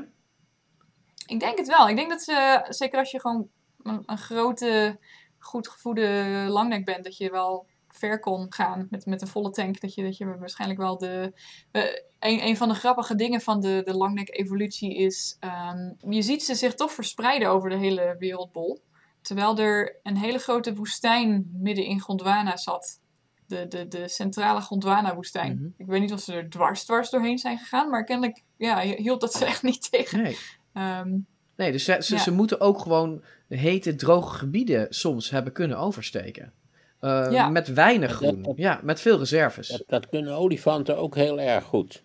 [1.26, 1.90] Ik denk het wel.
[1.90, 3.48] Ik denk dat ze, zeker als je gewoon
[3.84, 5.00] een, een grote,
[5.40, 9.82] goed gevoede langnek bent, dat je wel ver kon gaan met, met een volle tank.
[9.82, 11.34] Dat je, dat je waarschijnlijk wel de.
[11.72, 11.84] eh,
[12.20, 15.38] een, een van de grappige dingen van de, de langnek-evolutie is.
[15.40, 18.82] ehm, je ziet ze zich toch verspreiden over de hele wereldbol.
[19.26, 23.00] Terwijl er een hele grote woestijn midden in Gondwana zat.
[23.48, 25.56] De, de, de centrale Gondwana-woestijn.
[25.56, 25.66] Mhm.
[25.78, 29.22] Ik weet niet of ze er dwars, dwars doorheen zijn gegaan, maar kennelijk ja, hield
[29.22, 30.22] dat ze echt niet tegen.
[30.24, 30.38] Nee.
[30.74, 31.18] Ehm,
[31.56, 32.22] Nee, dus ze, ze, Ja.
[32.22, 36.54] ze moeten ook gewoon hete, droge gebieden soms hebben kunnen oversteken.
[37.00, 37.50] Eh, Ja.
[37.50, 38.42] Met weinig groen.
[38.42, 39.68] dat- ja, met veel reserves.
[39.68, 42.04] Dat, dat kunnen olifanten ook heel erg goed.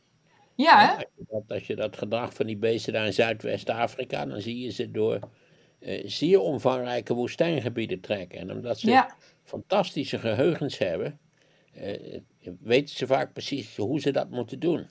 [0.54, 0.92] Ja, hè?
[0.94, 4.60] Als je dat, als je dat gedrag van die beesten daar in Zuidwest-Afrika, dan zie
[4.60, 5.18] je ze door
[6.04, 8.38] zeer omvangrijke woestijngebieden trekken.
[8.38, 9.14] En omdat ze Ja.
[9.44, 11.18] fantastische geheugens hebben,
[11.74, 12.18] eh,
[12.60, 14.86] weten ze vaak precies hoe ze dat moeten doen.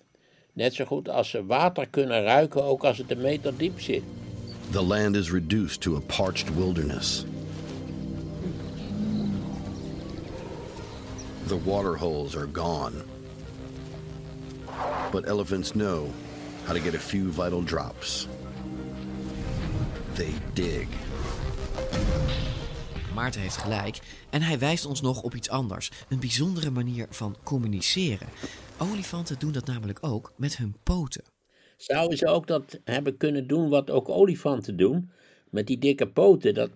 [0.54, 4.04] Net zo goed als ze water kunnen ruiken, ook als het een meter diep zit.
[4.72, 7.26] The land is reduced to a parched wilderness.
[11.48, 12.94] The water holes are gone.
[15.12, 16.06] But elephants know
[16.66, 18.28] how to get a few vital drops.
[20.20, 20.88] They dig.
[23.16, 24.00] Maarten heeft gelijk
[24.30, 25.92] en hij wijst ons nog op iets anders.
[26.10, 28.28] Een bijzondere manier van communiceren.
[28.78, 31.24] Olifanten doen dat namelijk ook met hun poten.
[31.78, 35.12] Zouden ze ook dat hebben kunnen doen wat ook olifanten doen?
[35.50, 36.54] Met die dikke poten.
[36.54, 36.72] Dat,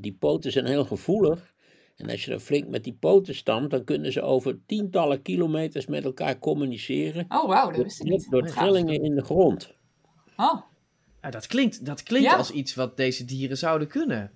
[0.00, 1.54] die poten zijn heel gevoelig.
[1.96, 5.86] En als je dan flink met die poten stampt, dan kunnen ze over tientallen kilometers
[5.86, 7.24] met elkaar communiceren.
[7.28, 8.30] Oh, wauw, dat wist ik niet.
[8.30, 9.74] Door trillingen in de grond.
[10.36, 10.60] Oh,
[11.22, 12.36] Ja, dat klinkt, dat klinkt Ja.
[12.36, 14.30] als iets wat deze dieren zouden kunnen.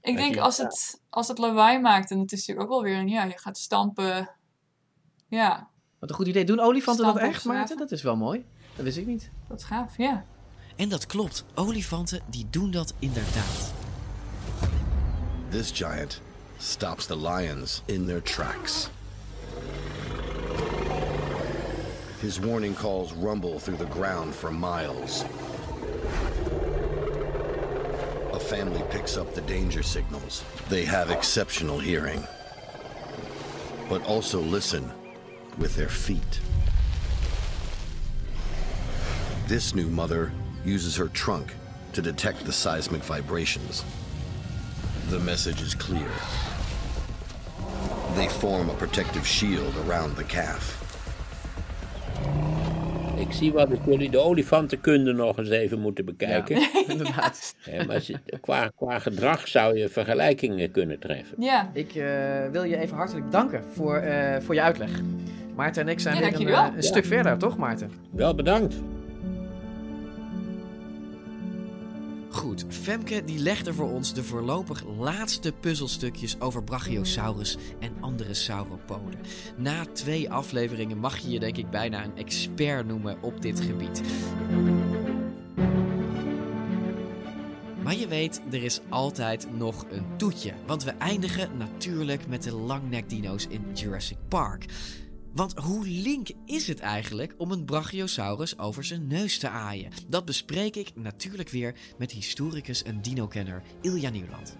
[0.00, 2.82] ik denk je- als het, als het lawaai maakt, en het is natuurlijk ook wel
[2.82, 4.30] weer een, ja, je gaat stampen.
[5.28, 5.68] Ja,
[5.98, 6.44] Wat een goed idee.
[6.44, 7.76] Doen olifanten dat echt, Maarten?
[7.76, 8.44] Dat is wel mooi.
[8.76, 9.30] Dat wist ik niet.
[9.48, 10.24] dat is gaaf, ja.
[10.76, 13.72] En dat klopt, olifanten die doen dat inderdaad.
[15.50, 16.20] This giant
[16.58, 18.88] stops the lions in their tracks.
[22.20, 25.22] His warning calls rumble through the ground for miles.
[28.48, 30.42] Family picks up the danger signals.
[30.70, 32.26] They have exceptional hearing,
[33.90, 34.90] but also listen
[35.58, 36.40] with their feet.
[39.48, 40.32] This new mother
[40.64, 41.54] uses her trunk
[41.92, 43.84] to detect the seismic vibrations.
[45.10, 46.10] The message is clear.
[48.14, 50.84] They form a protective shield around the calf.
[53.28, 56.60] Ik zie wat ik jullie de olifantenkunde nog eens even moeten bekijken.
[56.60, 57.54] Ja, inderdaad.
[57.86, 58.02] Maar
[58.40, 61.36] qua, qua gedrag zou je vergelijkingen kunnen treffen.
[61.42, 61.70] Ja.
[61.72, 62.06] Ik eh,
[62.52, 64.90] wil je even hartelijk danken voor, eh, voor je uitleg.
[65.54, 66.62] Maarten en ik zijn Ja, weer een, dankjewel.
[66.64, 66.82] eh, een Ja.
[66.82, 67.90] stuk verder, toch Maarten?
[68.10, 68.74] Wel bedankt.
[72.38, 79.20] Goed, Femke die legde voor ons de voorlopig laatste puzzelstukjes over Brachiosaurus en andere sauropoden.
[79.56, 84.02] Na twee afleveringen mag je je denk ik bijna een expert noemen op dit gebied.
[87.82, 90.52] Maar je weet, er is altijd nog een toetje.
[90.66, 94.64] Want we eindigen natuurlijk met de langnekdino's in Jurassic Park.
[95.38, 99.90] Want hoe link is het eigenlijk om een Brachiosaurus over zijn neus te aaien?
[100.08, 104.56] Dat bespreek ik natuurlijk weer met historicus en dinokenner Ilja Nieuwland.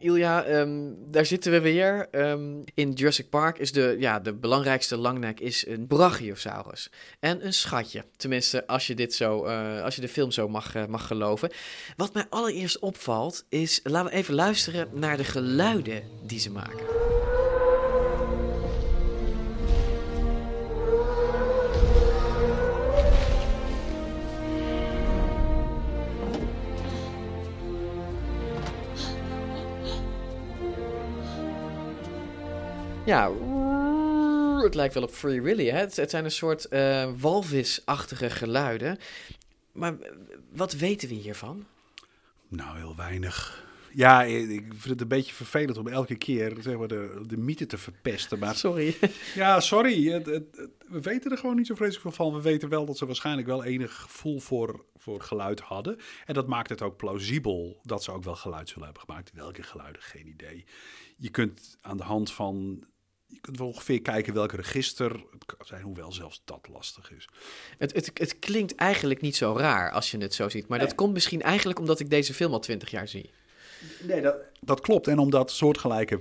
[0.00, 2.08] Ilja, ehm, daar zitten we weer.
[2.10, 6.90] Ehm, in Jurassic Park is de, ja, de belangrijkste langnek is een Brachiosaurus.
[7.20, 8.04] En een schatje.
[8.16, 11.50] Tenminste, als je, dit zo, eh, als je de film zo mag, eh, mag geloven.
[11.96, 17.29] Wat mij allereerst opvalt is, laten we even luisteren naar de geluiden die ze maken.
[33.10, 33.32] Ja,
[34.62, 35.68] het lijkt wel op Free Willy.
[35.68, 35.78] Hè?
[35.78, 38.98] Het, het zijn een soort eh, walvisachtige geluiden.
[39.72, 39.94] Maar
[40.52, 41.66] wat weten we hiervan?
[42.48, 43.64] Nou, heel weinig.
[43.92, 47.66] Ja, ik vind het een beetje vervelend om elke keer zeg maar, de, de mythe
[47.66, 48.38] te verpesten.
[48.38, 48.96] Maar, sorry.
[49.34, 50.10] Ja, sorry.
[50.10, 52.34] Het, het, het, we weten er gewoon niet zo vreselijk veel van.
[52.34, 55.98] We weten wel dat ze waarschijnlijk wel enig gevoel voor, voor geluid hadden.
[56.26, 59.32] En dat maakt het ook plausibel dat ze ook wel geluid zullen hebben gemaakt.
[59.34, 60.64] Welke geluiden, geen idee.
[61.16, 62.84] Je kunt aan de hand van
[63.30, 67.28] je kunt wel ongeveer kijken welk register het kan zijn, hoewel zelfs dat lastig is.
[67.78, 70.68] Het, het, het klinkt eigenlijk niet zo raar als je het zo ziet.
[70.68, 73.30] Maar dat komt misschien eigenlijk omdat ik deze film al twintig jaar zie.
[74.02, 75.06] Nee, dat, dat klopt.
[75.08, 76.20] En omdat soortgelijke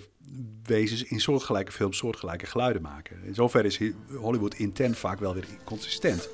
[0.64, 3.24] wezens in soortgelijke films soortgelijke geluiden maken.
[3.24, 3.80] In zoverre is
[4.16, 6.30] Hollywood intent vaak wel weer consistent.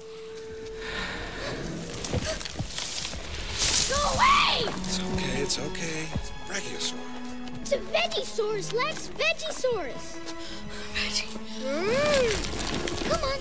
[3.90, 4.74] Go away!
[4.86, 6.02] It's okay, it's okay.
[6.14, 7.15] It's a brachiosaur.
[7.68, 9.10] It's a Vegisaurus, Lex.
[9.18, 10.20] Vegisaurus.
[10.94, 11.26] Veggie.
[11.66, 12.30] Mm.
[13.10, 13.40] Come on.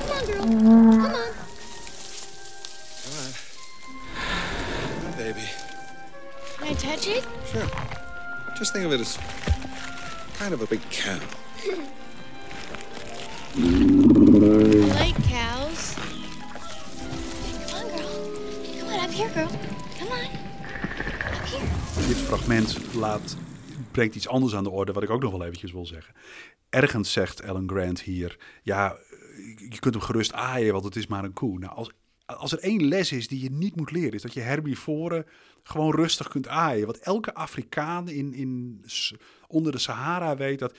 [0.00, 0.42] Come on, girl.
[0.42, 1.00] Come on.
[1.02, 1.14] Come
[3.20, 3.30] on.
[4.94, 5.44] Come on, baby.
[6.56, 7.24] Can I touch it?
[7.52, 7.68] Sure.
[8.56, 9.18] Just think of it as
[10.38, 11.18] kind of a big cow.
[13.54, 13.58] I
[14.94, 15.94] like cows.
[17.68, 18.10] Come on, girl.
[18.78, 19.50] Come on, up here, girl.
[22.06, 23.36] Dit fragment laat,
[23.90, 26.14] brengt iets anders aan de orde, wat ik ook nog wel eventjes wil zeggen.
[26.68, 28.96] Ergens zegt Alan Grant hier, ja,
[29.70, 31.58] je kunt hem gerust aaien, want het is maar een koe.
[31.58, 31.90] Nou, als,
[32.26, 35.26] als er één les is die je niet moet leren, is dat je herbivoren
[35.62, 36.86] gewoon rustig kunt aaien.
[36.86, 38.84] Want elke Afrikaan in, in,
[39.46, 40.76] onder de Sahara weet dat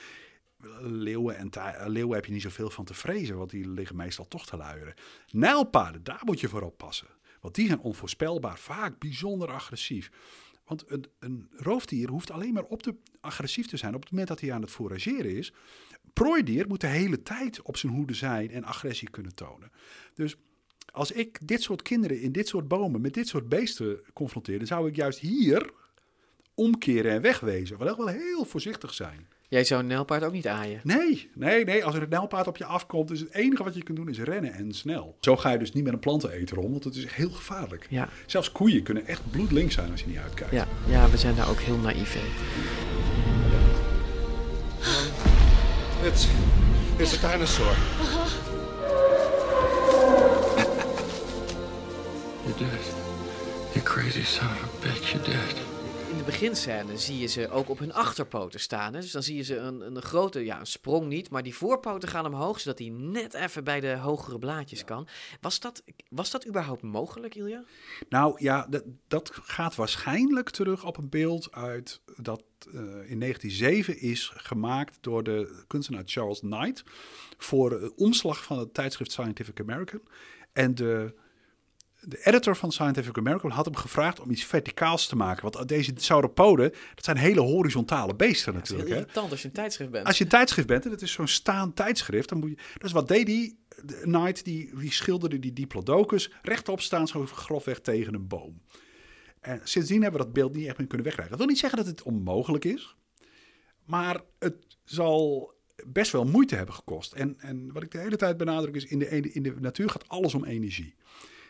[0.81, 1.49] leeuwen en
[1.91, 4.93] leeuwen heb je niet zoveel van te vrezen, want die liggen meestal toch te luieren.
[5.31, 7.07] Nijlpaarden, daar moet je voor oppassen.
[7.41, 10.11] Want die zijn onvoorspelbaar, vaak bijzonder agressief.
[10.67, 14.27] Want een, een roofdier hoeft alleen maar op de, agressief te zijn op het moment
[14.27, 15.53] dat hij aan het forageren is.
[16.13, 19.71] Prooidier moet de hele tijd op zijn hoede zijn en agressie kunnen tonen.
[20.13, 20.35] Dus
[20.91, 24.87] als ik dit soort kinderen in dit soort bomen met dit soort beesten confronteerde, zou
[24.87, 25.71] ik juist hier
[26.53, 27.77] omkeren en wegwezen.
[27.77, 29.27] Wel wel heel voorzichtig zijn.
[29.49, 30.79] Jij zou een nijlpaard ook niet aaien?
[30.83, 31.85] Nee, nee, nee.
[31.85, 34.19] Als er een nijlpaard op je afkomt, is het enige wat je kunt doen is
[34.19, 35.17] rennen en snel.
[35.19, 37.87] Zo ga je dus niet met een planteneter om, want het is heel gevaarlijk.
[37.89, 38.09] Ja.
[38.25, 40.53] Zelfs koeien kunnen echt bloedlink zijn als je niet uitkijkt.
[40.53, 42.21] Ja, ja we zijn daar ook heel naïef in.
[46.07, 46.27] It's,
[46.97, 47.75] it's a dinosaur.
[52.45, 52.95] You did.
[53.73, 55.76] You crazy son of a bitch, you did.
[56.09, 58.93] In de beginscène zie je ze ook op hun achterpoten staan.
[58.93, 58.99] Hè?
[58.99, 62.09] Dus dan zie je ze een, een grote, ja, een sprong niet, maar die voorpoten
[62.09, 65.07] gaan omhoog, zodat hij net even bij de hogere blaadjes kan.
[65.41, 67.63] Was dat, was dat überhaupt mogelijk, Ilja?
[68.09, 72.73] Nou ja, dat, dat gaat waarschijnlijk terug op een beeld uit dat uh,
[73.09, 76.83] in 1907 is gemaakt door de kunstenaar Charles Knight
[77.37, 80.01] voor de omslag van het tijdschrift Scientific American.
[80.53, 81.13] En de
[82.09, 85.51] de editor van Scientific American had hem gevraagd om iets verticaals te maken.
[85.51, 88.89] Want deze sauropoden, dat zijn hele horizontale beesten ja, natuurlijk.
[88.89, 90.07] Het is irritant als je een tijdschrift bent.
[90.07, 92.57] Als je een tijdschrift bent, en het is zo'n staand tijdschrift, dan moet je...
[92.77, 93.59] Dus wat deed die?
[94.01, 98.61] Knight, die, die schilderde die diplodocus rechtop staan, zo grofweg tegen een boom.
[99.39, 101.37] En sindsdien hebben we dat beeld niet echt meer kunnen wegkrijgen.
[101.37, 102.95] Dat wil niet zeggen dat het onmogelijk is,
[103.85, 105.53] maar het zal
[105.85, 107.13] best wel moeite hebben gekost.
[107.13, 110.09] En, en wat ik de hele tijd benadruk is, in de, in de natuur gaat
[110.09, 110.95] alles om energie.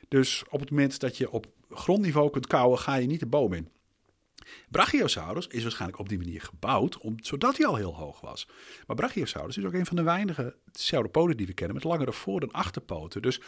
[0.08, 3.54] Dus op het moment dat je op grondniveau kunt kouwen, ga je niet de boom
[3.54, 3.70] in.
[4.70, 8.48] Brachiosaurus is waarschijnlijk op die manier gebouwd, om, zodat hij al heel hoog was.
[8.88, 12.42] Maar Brachiosaurus is ook een van de weinige sauropoden die we kennen met langere voor-
[12.42, 13.22] en achterpoten.
[13.22, 13.42] Dus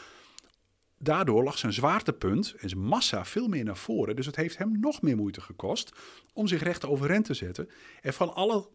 [0.98, 4.16] daardoor lag zijn zwaartepunt en zijn massa veel meer naar voren.
[4.16, 5.92] Dus het heeft hem nog meer moeite gekost
[6.34, 7.70] om zich recht overeind te zetten.
[8.02, 8.70] En van alle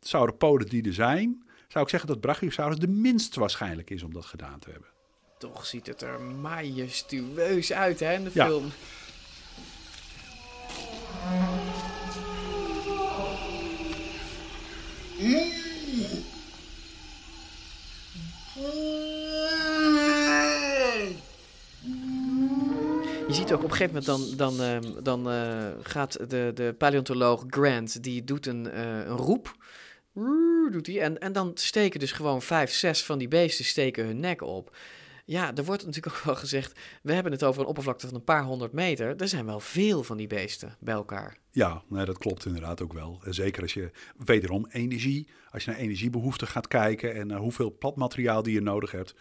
[0.00, 4.24] sauropoden die er zijn, zou ik zeggen dat Brachiosaurus de minst waarschijnlijk is om dat
[4.24, 4.95] gedaan te hebben.
[5.38, 8.46] Toch ziet het er majestueus uit, hè, in de Ja.
[8.46, 8.72] film.
[23.28, 26.74] Je ziet ook op een gegeven moment dan, dan, ehm, dan eh, gaat de, de
[26.78, 29.54] paleontoloog Grant, die doet een, eh, een roep.
[30.70, 31.00] Doet hij.
[31.00, 34.76] En, en dan steken dus gewoon vijf, zes van die beesten steken hun nek op.
[35.28, 38.24] Ja, er wordt natuurlijk ook wel gezegd, we hebben het over een oppervlakte van een
[38.24, 39.16] paar honderd meter.
[39.16, 41.38] Er zijn wel veel van die beesten bij elkaar.
[41.50, 43.20] Ja, nee, dat klopt inderdaad ook wel.
[43.24, 48.42] Zeker als je wederom energie, als je naar energiebehoeften gaat kijken en naar hoeveel platmateriaal
[48.42, 49.14] die je nodig hebt.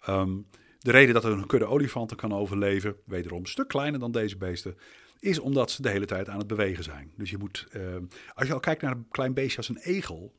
[0.00, 0.36] Ehm,
[0.78, 4.76] de reden dat een kudde olifanten kan overleven, wederom een stuk kleiner dan deze beesten,
[5.18, 7.12] is omdat ze de hele tijd aan het bewegen zijn.
[7.16, 8.04] Dus je moet, ehm,
[8.34, 10.32] als je al kijkt naar een klein beestje als een egel,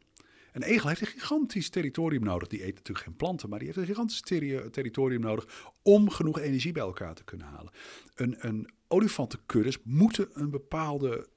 [0.54, 2.48] Een egel heeft een gigantisch territorium nodig.
[2.48, 6.40] Die eet natuurlijk geen planten, maar die heeft een gigantisch terri- territorium nodig om genoeg
[6.40, 7.72] energie bij elkaar te kunnen halen.
[8.16, 11.28] Een, een olifantenkuddes moeten een bepaalde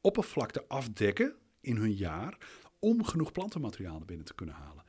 [0.00, 2.38] oppervlakte afdekken in hun jaar
[2.78, 4.84] om genoeg plantenmateriaal binnen te kunnen halen.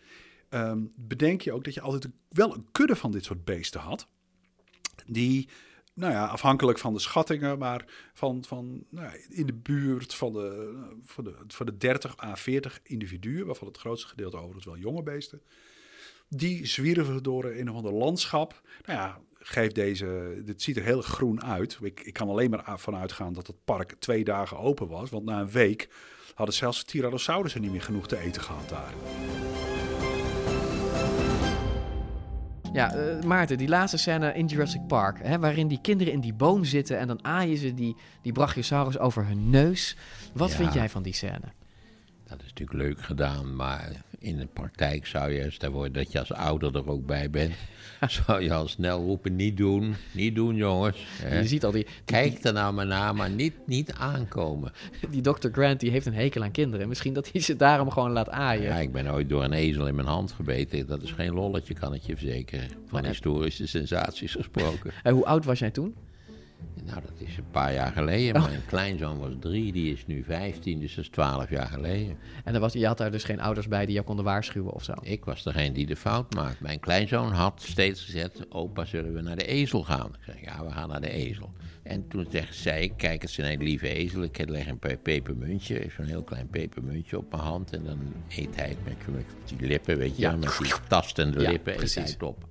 [0.49, 4.07] Ehm, bedenk je ook dat je altijd wel een kudde van dit soort beesten had,
[5.05, 5.49] die
[5.94, 10.34] nou ja, afhankelijk van de schattingen, maar van, van nou ja, in de buurt van
[10.34, 14.78] de, van, de, van de 30 à 40 individuen, waarvan het grootste gedeelte overigens wel
[14.78, 15.42] jonge beesten,
[16.28, 18.62] die zwierven door een of ander landschap.
[18.86, 21.78] Nou ja, geeft deze, dit ziet er heel groen uit.
[21.82, 25.26] Ik, ik kan alleen maar van uitgaan dat het park twee dagen open was, want
[25.26, 25.89] na een week
[26.36, 28.94] hadden zelfs Tyrannosaurussen niet meer genoeg te eten gehad daar.
[32.74, 36.34] Ja, eh, Maarten, die laatste scène in Jurassic Park, hè, waarin die kinderen in die
[36.34, 39.97] boom zitten en dan aaien ze die, die Brachiosaurus over hun neus.
[40.34, 40.55] Wat Ja.
[40.55, 41.51] vind jij van die scène?
[42.32, 46.19] Dat is natuurlijk leuk gedaan, maar in de praktijk zou je, stel voor dat je
[46.19, 47.53] als ouder er ook bij bent,
[48.25, 50.97] zou je al snel roepen, niet doen, niet doen jongens.
[51.07, 51.39] hè.
[51.39, 51.88] Je ziet al die...
[52.05, 54.71] Kijk er nou maar naar, maar niet, niet aankomen.
[55.11, 55.47] Die Dr.
[55.51, 56.88] Grant die heeft een hekel aan kinderen.
[56.88, 58.63] Misschien dat hij ze daarom gewoon laat aaien.
[58.63, 60.88] Ja, ik ben ooit door een ezel in mijn hand gebeten.
[60.88, 62.69] Dat is geen lolletje, kan ik je verzekeren.
[62.69, 64.91] Van Maar dat- historische sensaties gesproken.
[65.03, 65.95] En hoe oud was jij toen?
[66.86, 68.41] Nou, dat is een paar jaar geleden.
[68.41, 68.47] Oh.
[68.47, 72.18] Mijn kleinzoon was drie, die is nu 15, dus dat is 12 jaar geleden.
[72.43, 74.84] En dan was, je had daar dus geen ouders bij die jou konden waarschuwen of
[74.84, 74.93] zo?
[75.01, 76.59] Ik was degene die de fout maakt.
[76.59, 80.07] Mijn kleinzoon had steeds gezegd: Opa, zullen we naar de ezel gaan?
[80.07, 81.49] Ik zeg: Ja, we gaan naar de ezel.
[81.84, 84.24] En toen zei ik: Kijk, het is een hele lieve ezel.
[84.24, 87.72] Ik leg een pe- pepermuntje, zo'n heel klein pepermuntje op mijn hand.
[87.74, 87.99] En dan
[88.30, 89.26] eet hij het met, met
[89.57, 90.30] die lippen, weet je, Ja.
[90.30, 92.12] wel, met die tastende Ja, lippen, eet hij precies.
[92.14, 92.47] het op.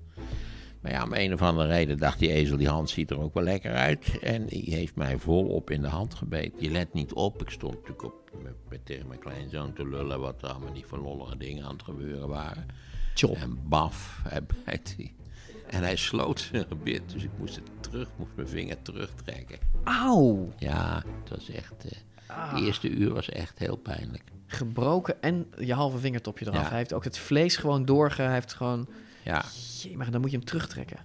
[0.81, 3.35] Maar ja, om een of andere reden dacht die ezel, die hand ziet er ook
[3.35, 4.19] wel lekker uit.
[4.19, 6.63] En die heeft mij volop in de hand gebeten.
[6.63, 7.43] Je let niet op.
[7.43, 8.31] Ik stond natuurlijk op,
[8.69, 11.83] met, tegen mijn kleinzoon te lullen wat er allemaal niet van lollige dingen aan het
[11.83, 12.67] gebeuren waren.
[13.35, 15.15] En baf, hij bijt die.
[15.67, 19.59] En hij sloot zijn gebit, dus ik moest het terug, moest mijn vinger terugtrekken.
[19.85, 20.53] Auw!
[20.59, 21.99] Ja, het was echt, eh
[22.31, 22.55] Ah.
[22.55, 24.23] de eerste uur was echt heel pijnlijk.
[24.47, 26.63] Gebroken en je halve vingertopje eraf.
[26.63, 26.69] Ja.
[26.69, 28.23] Hij heeft ook het vlees gewoon doorge...
[28.23, 28.89] Hij heeft gewoon...
[29.25, 29.45] Ja.
[29.83, 30.99] Jee, maar dan moet je hem terugtrekken.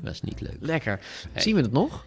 [0.00, 0.56] Dat is niet leuk.
[0.60, 1.00] Lekker.
[1.32, 1.42] Hey.
[1.42, 2.04] Zien we het nog?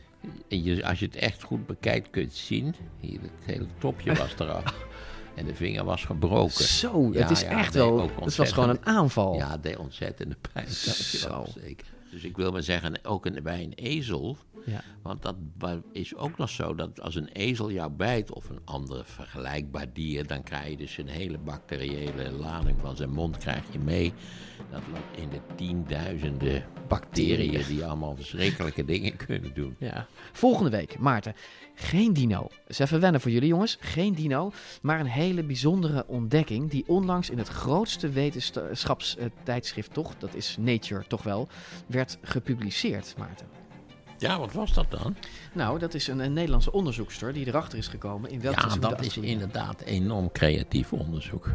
[0.47, 2.75] Je, als je het echt goed bekijkt, kun je het zien.
[2.99, 4.75] Hier, het hele topje was eraf.
[5.35, 6.63] En de vinger was gebroken.
[6.63, 9.35] Zo, het is echt wel- het was gewoon een aanval.
[9.35, 10.65] Ja, het deed ontzettende pijn.
[10.65, 11.27] Dat Zo.
[11.29, 11.87] wel zeker.
[12.12, 14.38] Dus ik wil maar zeggen, ook een, bij een ezel.
[14.66, 14.82] Ja.
[15.01, 15.36] Want dat
[15.91, 20.28] is ook nog zo dat als een ezel jou bijt of een ander vergelijkbaar dier,
[20.28, 24.14] dan krijg je dus een hele bacteriële lading van zijn mond krijg je mee.
[24.72, 29.76] Dat loopt in de tienduizenden bacteriën die allemaal verschrikkelijke dingen kunnen doen.
[29.80, 30.07] Ja.
[30.32, 31.36] Volgende week, Maarten.
[31.82, 32.41] Geen dino.
[32.41, 33.77] Dat is even wennen voor jullie jongens.
[33.80, 34.51] Geen dino,
[34.82, 41.03] maar een hele bijzondere ontdekking die onlangs in het grootste wetenschapstijdschrift toch, dat is Nature
[41.07, 41.47] toch wel,
[41.88, 43.47] werd gepubliceerd, Maarten.
[44.17, 45.15] Ja, wat was dat dan?
[45.53, 49.05] Nou, dat is een, een Nederlandse onderzoekster die erachter is gekomen in welk Ja, dat
[49.05, 51.49] is inderdaad enorm creatief onderzoek.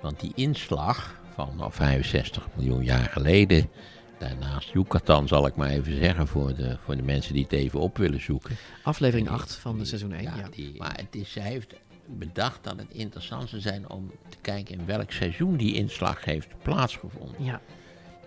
[0.00, 3.70] Want die inslag van nou, 65 miljoen jaar geleden,
[4.18, 7.80] daarnaast Yucatan zal ik maar even zeggen voor de, voor de mensen die het even
[7.80, 8.56] op willen zoeken.
[8.82, 10.48] Aflevering 8 van de seizoen 1, ja.
[10.50, 11.74] Die, maar het is, zij heeft
[12.06, 16.48] bedacht dat het interessant zou zijn om te kijken in welk seizoen die inslag heeft
[16.62, 17.44] plaatsgevonden.
[17.44, 17.60] Ja.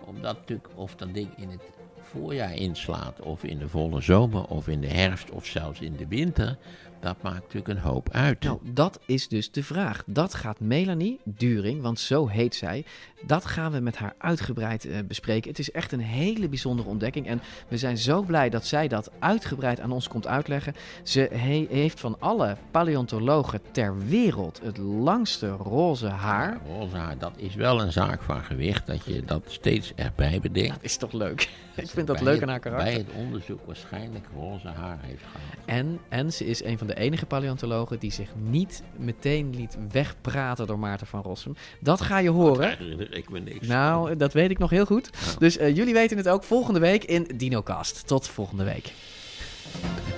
[0.04, 1.62] Omdat natuurlijk of dat ding in het
[2.00, 6.06] voorjaar inslaat, of in de volle zomer, of in de herfst, of zelfs in de
[6.06, 6.56] winter,
[7.02, 8.42] dat maakt natuurlijk een hoop uit.
[8.42, 10.02] Nou, dat is dus de vraag.
[10.06, 12.84] Dat gaat Melanie During, want zo heet zij,
[13.26, 15.50] dat gaan we met haar uitgebreid eh, bespreken.
[15.50, 19.10] Het is echt een hele bijzondere ontdekking en we zijn zo blij dat zij dat
[19.18, 20.74] uitgebreid aan ons komt uitleggen.
[21.02, 26.60] Ze he- heeft van alle paleontologen ter wereld het langste roze haar.
[26.66, 30.74] Roze haar, dat is wel een zaak van gewicht, dat je dat steeds erbij bedenkt.
[30.74, 31.40] Dat is toch leuk?
[31.74, 32.92] Ik vind dat leuk aan haar karakter.
[32.92, 35.40] Bij het onderzoek waarschijnlijk roze haar heeft gehad.
[35.64, 40.66] En, en ze is een van de enige paleontologen die zich niet meteen liet wegpraten
[40.66, 41.54] door Maarten van Rossum.
[41.80, 43.00] Dat ga je horen.
[43.16, 45.10] Ik me niks Nou, dat weet ik nog heel goed.
[45.38, 48.06] Dus eh, jullie weten het ook volgende week in DinoCast.
[48.06, 48.92] Tot volgende week.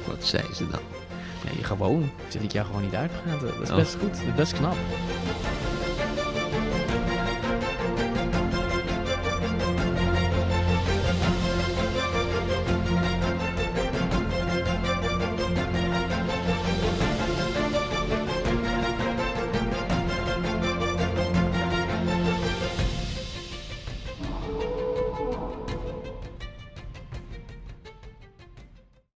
[0.06, 0.80] Wat zei ze dan?
[1.54, 2.10] Nee, gewoon.
[2.28, 3.46] Ze liet jou gewoon niet uitpraten.
[3.46, 3.76] Dat is Oh.
[3.76, 4.10] best goed.
[4.12, 4.76] Dat is best knap.